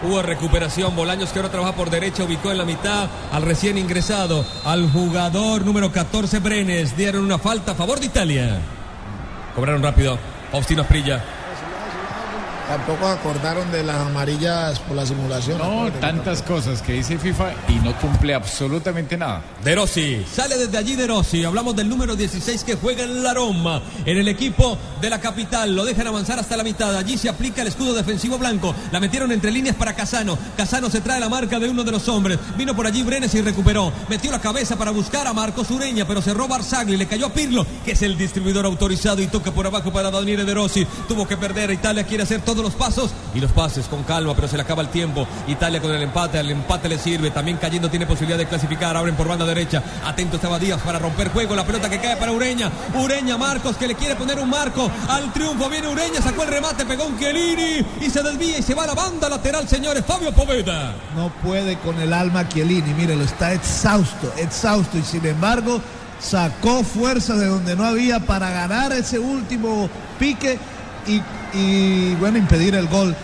[0.02, 4.44] Hubo recuperación, Bolaños que ahora trabaja por derecha, ubicó en la mitad al recién ingresado,
[4.64, 8.58] al jugador número 14 Brenes, dieron una falta a favor de Italia.
[9.54, 10.18] Cobraron rápido,
[10.54, 11.43] Faustino Asprilla.
[12.68, 15.58] Tampoco acordaron de las amarillas por la simulación.
[15.58, 16.00] No, acuérdate.
[16.00, 19.42] tantas cosas que dice FIFA y no cumple absolutamente nada.
[19.62, 21.44] De Rossi, sale desde allí De Rossi.
[21.44, 25.76] Hablamos del número 16 que juega en la Roma, en el equipo de la capital.
[25.76, 26.96] Lo dejan avanzar hasta la mitad.
[26.96, 28.74] Allí se aplica el escudo defensivo blanco.
[28.92, 30.38] La metieron entre líneas para Casano.
[30.56, 32.38] Casano se trae la marca de uno de los hombres.
[32.56, 33.92] Vino por allí Brenes y recuperó.
[34.08, 36.96] Metió la cabeza para buscar a Marcos Ureña, pero cerró Barzagli.
[36.96, 40.44] Le cayó a Pirlo, que es el distribuidor autorizado y toca por abajo para Daniele
[40.44, 40.86] De Rossi.
[41.06, 41.70] Tuvo que perder.
[41.70, 44.82] Italia quiere hacer todos los pasos y los pases con calma, pero se le acaba
[44.82, 45.26] el tiempo.
[45.48, 47.30] Italia con el empate, al empate le sirve.
[47.30, 48.96] También cayendo tiene posibilidad de clasificar.
[48.96, 49.82] Abren por banda derecha.
[50.04, 51.54] Atento estaba Díaz para romper juego.
[51.54, 52.70] La pelota que cae para Ureña.
[52.94, 55.68] Ureña Marcos que le quiere poner un marco al triunfo.
[55.68, 58.86] Viene Ureña, sacó el remate, pegó un Chiellini y se desvía y se va a
[58.86, 60.04] la banda lateral, señores.
[60.06, 60.94] Fabio Poveda.
[61.16, 65.80] No puede con el alma Chiellini, mírelo, está exhausto, exhausto y sin embargo
[66.20, 70.58] sacó fuerza de donde no había para ganar ese último pique
[71.06, 73.14] y, y, bueno, impedir el gol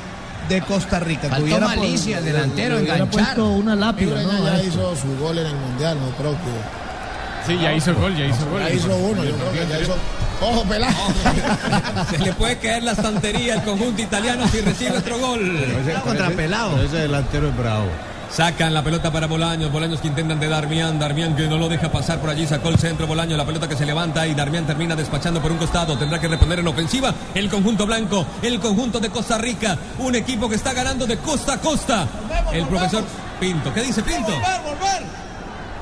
[0.49, 1.29] de Costa Rica.
[1.29, 3.25] Faltó Tuviera malicia el delantero, le hubiera enganchar.
[3.25, 4.45] puesto una lápida, ¿no?
[4.45, 7.47] ya hizo su gol en el Mundial, no creo que...
[7.47, 8.61] Sí, ya hizo gol, ya hizo gol.
[8.61, 9.97] Ya hizo uno, yo creo que ya hizo...
[10.41, 10.95] ¡Ojo, pelado!
[12.11, 15.59] Se le puede caer la estantería al conjunto italiano si recibe otro gol.
[15.61, 17.89] Pero Ese delantero es bravo.
[18.31, 21.91] Sacan la pelota para Bolaños, Bolaños que intentan de Darmian, Darmian que no lo deja
[21.91, 24.95] pasar por allí, sacó el centro, Bolaños, la pelota que se levanta y Darmian termina
[24.95, 29.11] despachando por un costado, tendrá que responder en ofensiva el conjunto blanco, el conjunto de
[29.11, 32.07] Costa Rica, un equipo que está ganando de costa a costa.
[32.53, 33.05] El profesor
[33.41, 34.31] Pinto, ¿qué dice Pinto?
[34.31, 35.03] Volver, volver.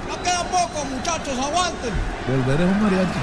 [0.08, 1.92] No queda poco, muchachos, aguanten.
[2.28, 3.18] Volver es un mariachi.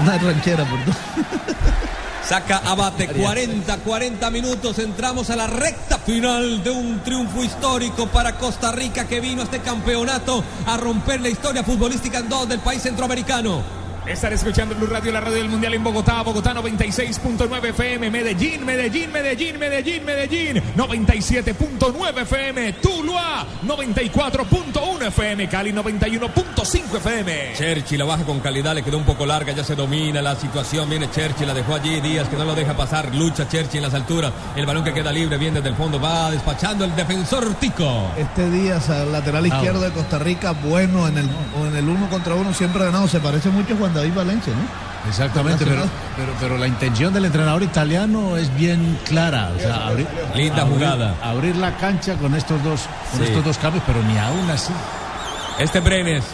[0.00, 0.96] Una ranchera, perdón.
[2.24, 4.78] Saca Abate 40, 40 minutos.
[4.78, 9.44] Entramos a la recta final de un triunfo histórico para Costa Rica que vino a
[9.44, 13.81] este campeonato a romper la historia futbolística en dos del país centroamericano.
[14.06, 19.12] Estar escuchando Blue Radio, la radio del Mundial en Bogotá, Bogotá 96.9 FM, Medellín, Medellín,
[19.12, 27.52] Medellín, Medellín, Medellín, 97.9 FM, Tuluá 94.1 FM, Cali 91.5 FM.
[27.56, 30.90] Cherchi la baja con calidad, le quedó un poco larga, ya se domina la situación.
[30.90, 32.00] Viene Cherchi, la dejó allí.
[32.00, 33.14] Díaz que no lo deja pasar.
[33.14, 34.32] Lucha Cherchi en las alturas.
[34.56, 36.00] El balón que queda libre viene desde el fondo.
[36.00, 38.10] Va despachando el defensor Tico.
[38.18, 41.30] Este Díaz, al lateral izquierdo de Costa Rica, bueno en el,
[41.68, 43.06] en el uno contra uno, siempre ha ganado.
[43.06, 45.08] Se parece mucho a Juan David Valencia, ¿no?
[45.08, 45.82] Exactamente, pero,
[46.16, 49.50] pero, pero la intención del entrenador italiano es bien clara.
[49.56, 51.16] O sea, abrir, Linda abrir- jugada.
[51.22, 53.26] Abrir la cancha con estos dos, con Sí.
[53.26, 54.72] estos dos cambios, pero ni aún así.
[55.58, 56.24] Este Brenes.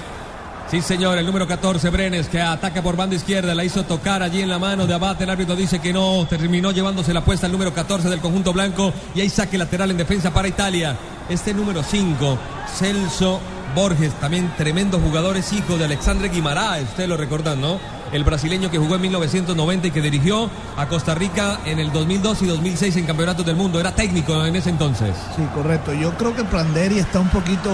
[0.70, 4.42] Sí, señor, el número 14, Brenes, que ataca por banda izquierda, la hizo tocar allí
[4.42, 5.24] en la mano de Abate.
[5.24, 8.92] El árbitro dice que no, terminó llevándose la puesta el número 14 del conjunto blanco.
[9.14, 10.94] Y hay saque lateral en defensa para Italia.
[11.30, 12.38] Este número 5,
[12.78, 13.40] Celso
[13.74, 17.78] Borges, también tremendo jugador, es hijo de Alexandre Guimaraes, usted lo recordan, ¿no?
[18.12, 22.42] El brasileño que jugó en 1990 y que dirigió a Costa Rica en el 2002
[22.42, 23.78] y 2006 en campeonatos del mundo.
[23.78, 25.14] Era técnico en ese entonces.
[25.36, 25.92] Sí, correcto.
[25.92, 27.70] Yo creo que Planderi está un poquito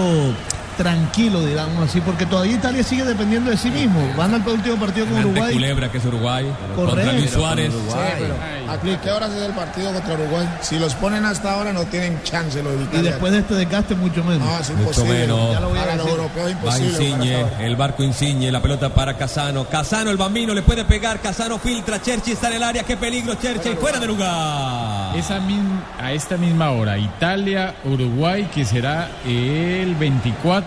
[0.77, 3.99] tranquilo, digamos así, porque todavía Italia sigue dependiendo de sí mismo.
[4.17, 5.53] Van al último partido con Uruguay.
[5.53, 6.45] Culebra, que es Uruguay,
[6.75, 7.11] contra.
[7.13, 7.71] Luis Suárez.
[7.73, 8.35] Sí, pero
[8.71, 10.47] ¿a qué- qué horas es el partido contra Uruguay?
[10.61, 14.23] Si los ponen hasta ahora no tienen chance los Y después de este desgaste, mucho
[14.23, 14.47] menos.
[14.47, 15.19] No, es Mucho imposible.
[15.19, 15.51] menos.
[15.53, 16.19] Ya lo voy a Para los decir.
[16.19, 16.87] europeos Va imposible.
[17.09, 19.65] Insigne, el barco Insigne, la pelota para Casano.
[19.65, 21.19] Casano, el bambino, le puede pegar.
[21.21, 22.01] Casano filtra.
[22.01, 22.83] Cherchi está en el área.
[22.83, 23.69] Qué peligro, Cherchi.
[23.79, 25.15] Fuera de lugar.
[25.15, 30.64] Esa min- a esta misma hora, Italia, Uruguay, que será el 24.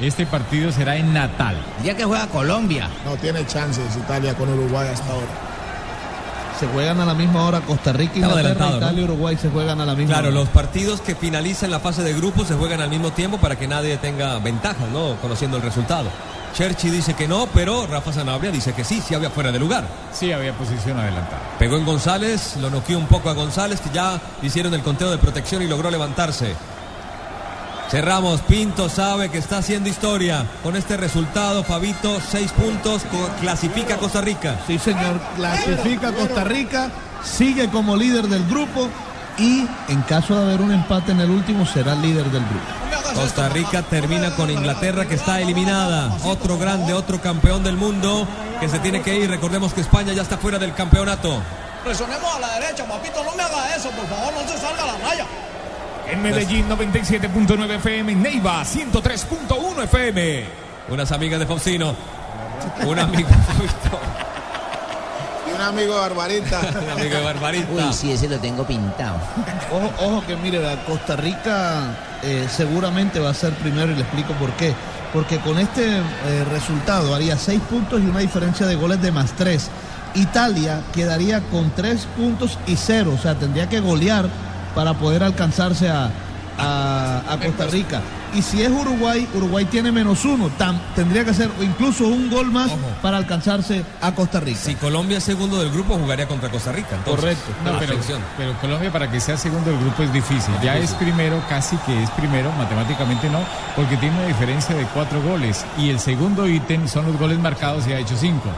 [0.00, 1.56] Este partido será en Natal.
[1.82, 2.88] Día que juega Colombia.
[3.04, 5.26] No tiene chances Italia con Uruguay hasta ahora.
[6.58, 8.18] Se juegan a la misma hora Costa Rica.
[8.18, 10.38] Italia y Uruguay se juegan a la misma Claro, hora.
[10.38, 13.66] los partidos que finalizan la fase de grupos se juegan al mismo tiempo para que
[13.66, 15.16] nadie tenga ventaja, ¿no?
[15.20, 16.08] Conociendo el resultado.
[16.54, 19.84] Cherchi dice que no, pero Rafa Sanabria dice que sí, sí había fuera de lugar.
[20.12, 21.40] Sí, había posición adelantada.
[21.58, 25.16] Pegó en González, lo noqueó un poco a González, que ya hicieron el conteo de
[25.18, 26.54] protección y logró levantarse.
[27.92, 30.46] Cerramos, Pinto sabe que está haciendo historia.
[30.62, 33.02] Con este resultado, Fabito, seis puntos,
[33.38, 34.58] clasifica a Costa Rica.
[34.66, 35.20] Sí, señor.
[35.36, 36.90] Clasifica a Costa Rica,
[37.22, 38.88] sigue como líder del grupo
[39.36, 43.14] y en caso de haber un empate en el último será líder del grupo.
[43.14, 46.16] Costa Rica termina con Inglaterra que está eliminada.
[46.24, 48.26] Otro grande, otro campeón del mundo
[48.58, 49.28] que se tiene que ir.
[49.28, 51.42] Recordemos que España ya está fuera del campeonato.
[51.84, 54.96] Presionemos a la derecha, papito, no me haga eso, por favor, no se salga la
[54.96, 55.26] raya.
[56.08, 60.44] En Medellín 97.9 FM, en Neiva 103.1 FM.
[60.88, 61.94] Unas amigas de Faucino.
[62.84, 63.28] Un amigo,
[65.48, 66.60] Y un amigo de Barbarita.
[66.82, 67.72] un amigo de Barbarita.
[67.72, 69.16] Uy, sí, ese lo tengo pintado.
[69.72, 74.02] Ojo, ojo que mire, vea, Costa Rica eh, seguramente va a ser primero y le
[74.02, 74.74] explico por qué.
[75.12, 79.32] Porque con este eh, resultado haría seis puntos y una diferencia de goles de más
[79.32, 79.70] tres.
[80.14, 84.28] Italia quedaría con tres puntos y cero, o sea, tendría que golear
[84.74, 86.10] para poder alcanzarse a,
[86.58, 88.00] a- a Costa Rica.
[88.34, 92.50] Y si es Uruguay, Uruguay tiene menos uno, tam- tendría que hacer incluso un gol
[92.50, 92.70] más
[93.02, 94.58] para alcanzarse a Costa Rica.
[94.58, 96.96] Si Colombia es segundo del grupo, jugaría contra Costa Rica.
[96.96, 97.14] entonces.
[97.20, 97.52] Correcto.
[97.62, 97.94] No, pero,
[98.38, 100.54] pero Colombia para que sea segundo del grupo es difícil.
[100.62, 103.40] Ya es primero, casi que es primero, matemáticamente no,
[103.76, 105.66] porque tiene una diferencia de cuatro goles.
[105.76, 108.48] Y el segundo ítem son los goles marcados y ha hecho cinco.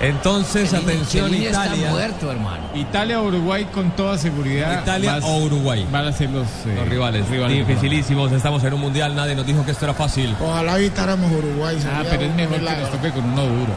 [0.00, 1.90] Entonces, atención, Chilini está Italia.
[1.90, 2.62] muerto, hermano.
[2.74, 4.82] Italia o Uruguay con toda seguridad.
[4.82, 5.86] Italia vas- o Uruguay.
[5.92, 7.28] Van a ser los, eh, Los rivales.
[7.28, 7.66] rivales.
[7.66, 8.32] Dificilísimos.
[8.32, 9.14] Estamos en un mundial.
[9.14, 10.34] Nadie nos dijo que esto era fácil.
[10.40, 11.78] Ojalá evitáramos Uruguay.
[11.86, 13.72] Ah, pero es mejor que nos toque con uno duro.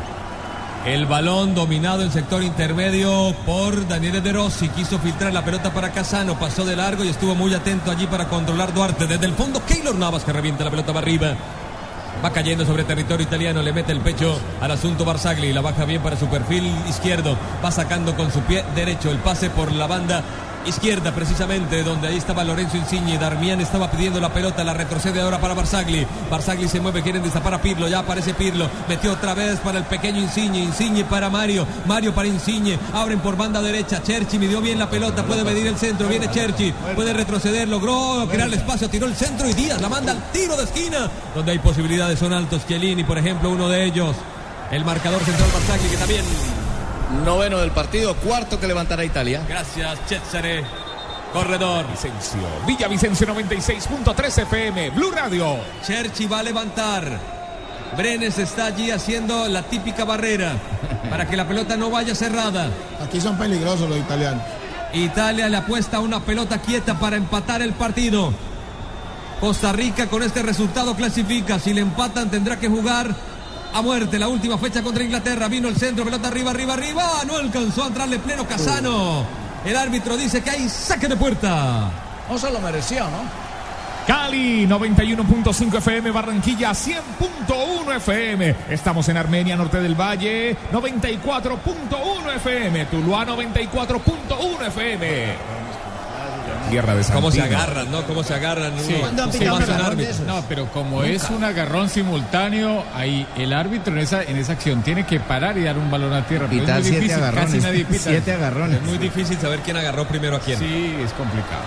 [0.86, 4.68] El balón dominado en sector intermedio por Daniel De Rossi.
[4.70, 6.38] Quiso filtrar la pelota para Casano.
[6.40, 9.08] Pasó de largo y estuvo muy atento allí para controlar Duarte.
[9.08, 11.36] Desde el fondo, Keylor Navas que revienta la pelota para arriba.
[12.24, 16.02] Va cayendo sobre territorio italiano, le mete el pecho al asunto Barzagli, la baja bien
[16.02, 20.24] para su perfil izquierdo, va sacando con su pie derecho el pase por la banda
[20.66, 25.40] izquierda precisamente, donde ahí estaba Lorenzo Insigne, Darmian estaba pidiendo la pelota, la retrocede ahora
[25.40, 29.60] para Barzagli, Barzagli se mueve, quieren destapar a Pirlo, ya aparece Pirlo, metió otra vez
[29.60, 34.38] para el pequeño Insigne, Insigne para Mario, Mario para Insigne, abren por banda derecha, Cherchi
[34.38, 38.54] midió bien la pelota, puede medir el centro, viene Cherchi, puede retroceder, logró crear el
[38.56, 42.20] espacio, tiró el centro y Díaz la manda al tiro de esquina, donde hay posibilidades,
[42.20, 44.16] son altos, Chiellini por ejemplo, uno de ellos,
[44.72, 46.26] el marcador central Barzagli que también
[47.22, 49.42] Noveno del partido, cuarto que levantará Italia.
[49.48, 50.64] Gracias, Cesare.
[51.32, 51.86] Corredor.
[51.90, 52.42] Vicencio.
[52.68, 54.90] Villavicencio 96.3 FM.
[54.92, 55.58] Blue Radio.
[55.86, 57.20] Cherchi va a levantar.
[57.96, 60.54] Brenes está allí haciendo la típica barrera
[61.10, 62.70] para que la pelota no vaya cerrada.
[63.04, 64.44] Aquí son peligrosos los italianos.
[64.94, 68.34] Italia le apuesta a una pelota quieta para empatar el partido.
[69.40, 71.60] Costa Rica con este resultado clasifica.
[71.60, 73.16] Si le empatan tendrá que jugar
[73.74, 74.20] a muerte.
[74.20, 75.48] La última fecha contra Inglaterra.
[75.48, 77.04] Vino el centro, pelota arriba, arriba, arriba.
[77.26, 79.26] No alcanzó a entrarle pleno Casano.
[79.66, 81.92] El árbitro dice que hay saque de puerta.
[82.30, 83.44] No se lo mereció, ¿no?
[84.08, 88.56] Cali 91.5 FM, Barranquilla 100.1 FM.
[88.70, 92.86] Estamos en Armenia, Norte del Valle 94.1 FM.
[92.88, 95.63] Tuluá 94.1 FM.
[96.70, 98.04] Tierra de ¿Cómo se agarran, no?
[98.04, 98.74] ¿Cómo se agarran?
[98.80, 98.96] Sí.
[98.96, 100.28] Un.
[100.28, 104.82] No, pero como es un agarrón simultáneo, ahí el árbitro en esa, en esa acción
[104.82, 106.48] tiene que parar y dar un balón a tierra.
[106.50, 107.52] pero Pitar es muy siete difícil, agarrones.
[107.54, 108.10] casi nadie pita.
[108.10, 108.78] Siete agarrones.
[108.78, 110.58] Es muy difícil saber quién agarró primero a quién.
[110.60, 111.64] Sí, es complicado.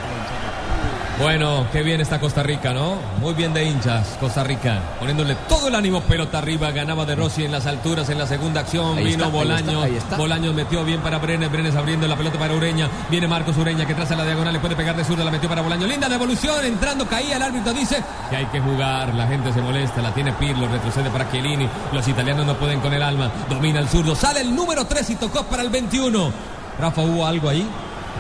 [1.19, 2.97] Bueno, qué bien está Costa Rica, ¿no?
[3.23, 4.83] Muy bien de hinchas, Costa Rica.
[4.99, 6.71] Poniéndole todo el ánimo, pelota arriba.
[6.73, 8.99] Ganaba de Rossi en las alturas en la segunda acción.
[8.99, 9.73] Ahí Vino está, ahí Bolaños.
[9.73, 10.17] está, ahí está.
[10.19, 11.51] Bolaños metió bien para Brenes.
[11.51, 12.91] Brenes abriendo la pelota para Ureña.
[13.11, 14.53] Viene Marcos Ureña que traza la diagonal.
[14.53, 15.25] Le puede pegar de zurda.
[15.25, 15.89] La metió para Bolaños.
[15.89, 16.63] Linda devolución.
[16.67, 17.37] Entrando, caía.
[17.37, 17.97] El árbitro dice
[18.29, 19.15] que hay que jugar.
[19.15, 20.03] La gente se molesta.
[20.03, 20.69] La tiene Pirlo.
[20.69, 21.67] Retrocede para Chiellini.
[21.95, 23.31] Los italianos no pueden con el alma.
[23.49, 24.15] Domina el zurdo.
[24.15, 26.31] Sale el número 3 y tocó para el 21.
[26.79, 27.67] Rafa, ¿hubo algo ahí?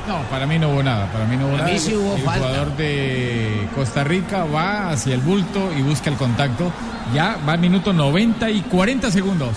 [0.08, 1.06] No, para mí no hubo nada.
[1.12, 1.74] Para mí no hubo Para nada.
[1.74, 2.46] mí sí hubo el falta.
[2.46, 6.70] jugador de Costa Rica va hacia el bulto y busca el contacto.
[7.14, 9.56] Ya va al minuto 90 y 40 segundos.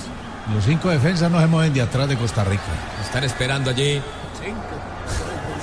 [0.53, 2.63] Los cinco defensas no se mueven de atrás de Costa Rica.
[3.05, 4.01] Están esperando allí.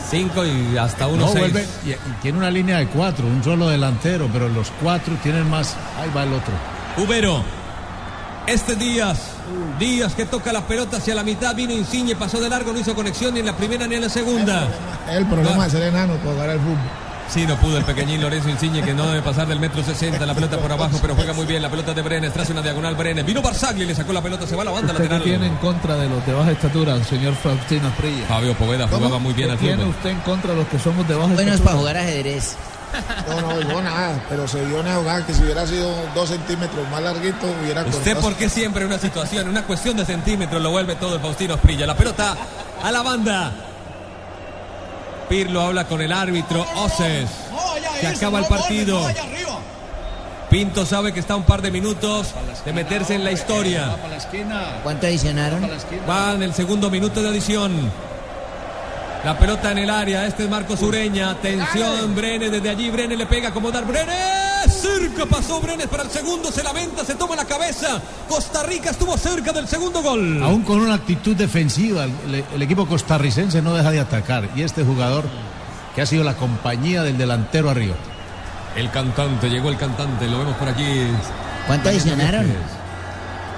[0.09, 1.41] Cinco y hasta uno No, seis.
[1.53, 5.51] vuelve, y, y tiene una línea de cuatro, un solo delantero, pero los cuatro tienen
[5.51, 5.77] más.
[6.01, 6.55] Ahí va el otro.
[6.99, 7.43] Ubero.
[8.47, 9.33] Este Díaz.
[9.79, 11.55] Díaz que toca la pelota hacia la mitad.
[11.55, 14.09] Vino Insigne, pasó de largo, no hizo conexión ni en la primera ni en la
[14.09, 14.67] segunda.
[15.09, 16.79] Es el problema de ser enano para jugar al fútbol.
[17.29, 20.25] Sí, no pudo el pequeñín Lorenzo Insigne que no debe pasar del metro 60.
[20.25, 21.61] La pelota por abajo, pero juega muy bien.
[21.61, 23.27] La pelota de Brenes, traza una diagonal Brenes.
[23.27, 25.25] Vino Barzagli, le sacó la pelota, se va a la banda ¿Usted qué lateral.
[25.41, 28.27] tiene en contra de los de baja estatura, señor Faustino Prilla?
[28.29, 29.89] Fabio Poveda jugaba muy bien ¿Qué al tiene fútbol.
[29.91, 31.65] usted en contra de los que somos de baja estatura?
[31.65, 32.57] para jugar ajedrez.
[33.29, 37.03] No, no, yo nada, pero se vio jugar que si hubiera sido dos centímetros más
[37.03, 38.21] larguito hubiera ¿Usted cortado.
[38.21, 41.57] por qué siempre en una situación, una cuestión de centímetros lo vuelve todo el Faustino
[41.57, 41.87] Prilla?
[41.87, 42.37] La pelota
[42.83, 43.53] a la banda.
[45.29, 47.29] Pirlo habla con el árbitro Oces.
[48.01, 49.01] Se acaba el partido.
[50.49, 52.29] Pinto sabe que está a un par de minutos
[52.65, 53.97] de meterse en la historia.
[54.85, 55.69] ¿Cuánto adicionaron?
[56.09, 57.91] Va en el segundo minuto de adición.
[59.25, 60.27] La pelota en el área.
[60.27, 61.31] Este es Marcos Ureña.
[61.31, 62.51] Atención, Brenes.
[62.51, 64.15] Desde allí Brenes le pega como dar Brenes.
[64.69, 66.51] Cerca pasó Brenes para el segundo.
[66.53, 68.01] Se lamenta, se toma la cabeza.
[68.29, 70.43] Costa Rica estuvo cerca del segundo gol.
[70.43, 74.49] Aún con una actitud defensiva, el, el equipo costarricense no deja de atacar.
[74.55, 75.25] Y este jugador,
[75.95, 77.97] que ha sido la compañía del delantero arriba.
[78.77, 81.07] El cantante, llegó el cantante, lo vemos por allí.
[81.67, 82.47] ¿Cuánto adicionaron?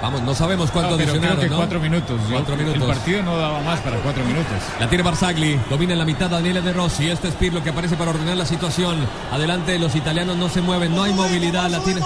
[0.01, 1.57] Vamos, no sabemos cuánto No, pero creo adicionaron, que ¿no?
[1.57, 2.21] cuatro minutos.
[2.29, 2.81] Yo- Cuatro minutos.
[2.81, 4.53] El partido no daba más para cuatro minutos.
[4.79, 7.09] La tiene Barzagli, domina en la mitad Daniele De Rossi.
[7.09, 8.97] Este es Pirlo que aparece para ordenar la situación.
[9.31, 11.69] Adelante, los italianos no se mueven, no hay movilidad.
[11.69, 11.99] La tiene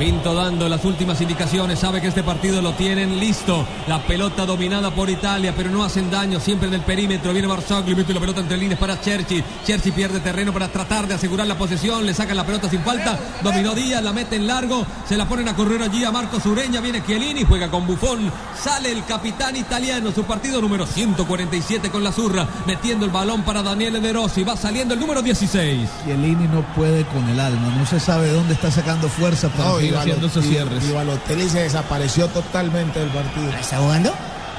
[0.00, 1.78] Pinto dando las últimas indicaciones.
[1.78, 3.66] Sabe que este partido lo tienen listo.
[3.86, 6.40] La pelota dominada por Italia, pero no hacen daño.
[6.40, 7.34] Siempre en el perímetro.
[7.34, 9.44] Viene Barzagli, mete la pelota entre líneas para Cherchi.
[9.66, 12.06] Cherchi pierde terreno para tratar de asegurar la posesión.
[12.06, 13.18] Le sacan la pelota sin falta.
[13.42, 14.86] Dominó Díaz, la mete en largo.
[15.06, 16.80] Se la ponen a correr allí a Marcos Ureña.
[16.80, 18.32] Viene Chiellini, juega con Bufón.
[18.58, 20.12] Sale el capitán italiano.
[20.12, 22.48] Su partido número 147 con la zurra.
[22.66, 24.44] Metiendo el balón para Daniele De Rossi.
[24.44, 25.90] Va saliendo el número 16.
[26.06, 29.68] Chiellini no puede con el alma, no se sabe de dónde está sacando fuerza para
[29.68, 30.84] No, y haciendo esos cierres.
[30.84, 33.50] y- y Balotelli se desapareció totalmente del partido.
[33.58, 34.12] ¿Está jugando?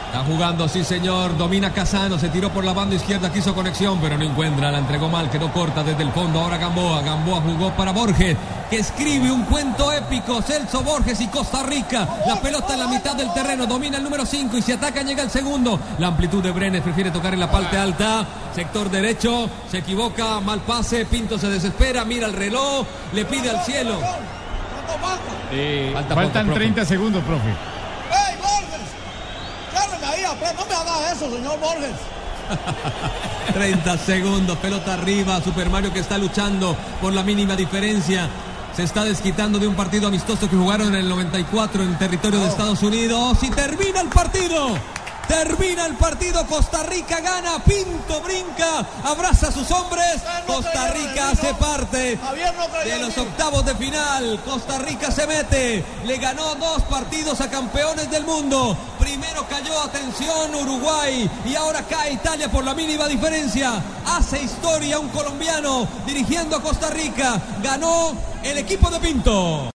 [0.08, 1.38] Está jugando, sí señor.
[1.38, 4.70] Domina Casano, se tiró por la banda izquierda, quiso conexión, pero no encuentra.
[4.70, 6.42] La entregó mal, quedó corta desde el fondo.
[6.42, 7.02] Ahora Gamboa.
[7.02, 8.36] Gamboa jugó para Borges,
[8.70, 10.42] que escribe un cuento épico.
[10.42, 12.06] Celso Borges y Costa Rica.
[12.28, 13.66] La pelota en la mitad del terreno.
[13.66, 15.80] Domina el número 5 y si ataca llega el segundo.
[15.98, 18.26] La amplitud de Brenes prefiere tocar en la parte alta.
[18.54, 19.50] Sector derecho.
[19.72, 20.42] Se equivoca.
[20.42, 21.06] Mal pase.
[21.06, 22.04] Pinto se desespera.
[22.04, 22.86] Mira el reloj.
[23.14, 23.96] Le pide al cielo.
[25.00, 25.32] Falta.
[25.52, 26.60] Eh, Falta faltan poco, profe.
[26.60, 27.50] 30 segundos, profe.
[27.50, 28.88] ¡Ey, Borges!
[29.74, 31.96] Cárreme ahí, apre- no me haga eso, señor Borges.
[33.54, 38.30] 30 segundos, pelota arriba, Super Mario que está luchando por la mínima diferencia.
[38.76, 42.48] Se está desquitando de un partido amistoso que jugaron en el 94 en territorio de
[42.48, 43.38] Estados Unidos.
[43.44, 44.70] Y termina el partido.
[45.32, 51.54] Termina el partido, Costa Rica gana, Pinto brinca, abraza a sus hombres, Costa Rica hace
[51.54, 52.20] parte
[52.84, 58.12] de los octavos de final, Costa Rica se mete, le ganó dos partidos a campeones
[58.12, 64.44] del mundo, primero cayó, atención, Uruguay y ahora cae Italia por la mínima diferencia, hace
[64.44, 69.66] historia un colombiano dirigiendo a Costa Rica, ganó el equipo de Pinto.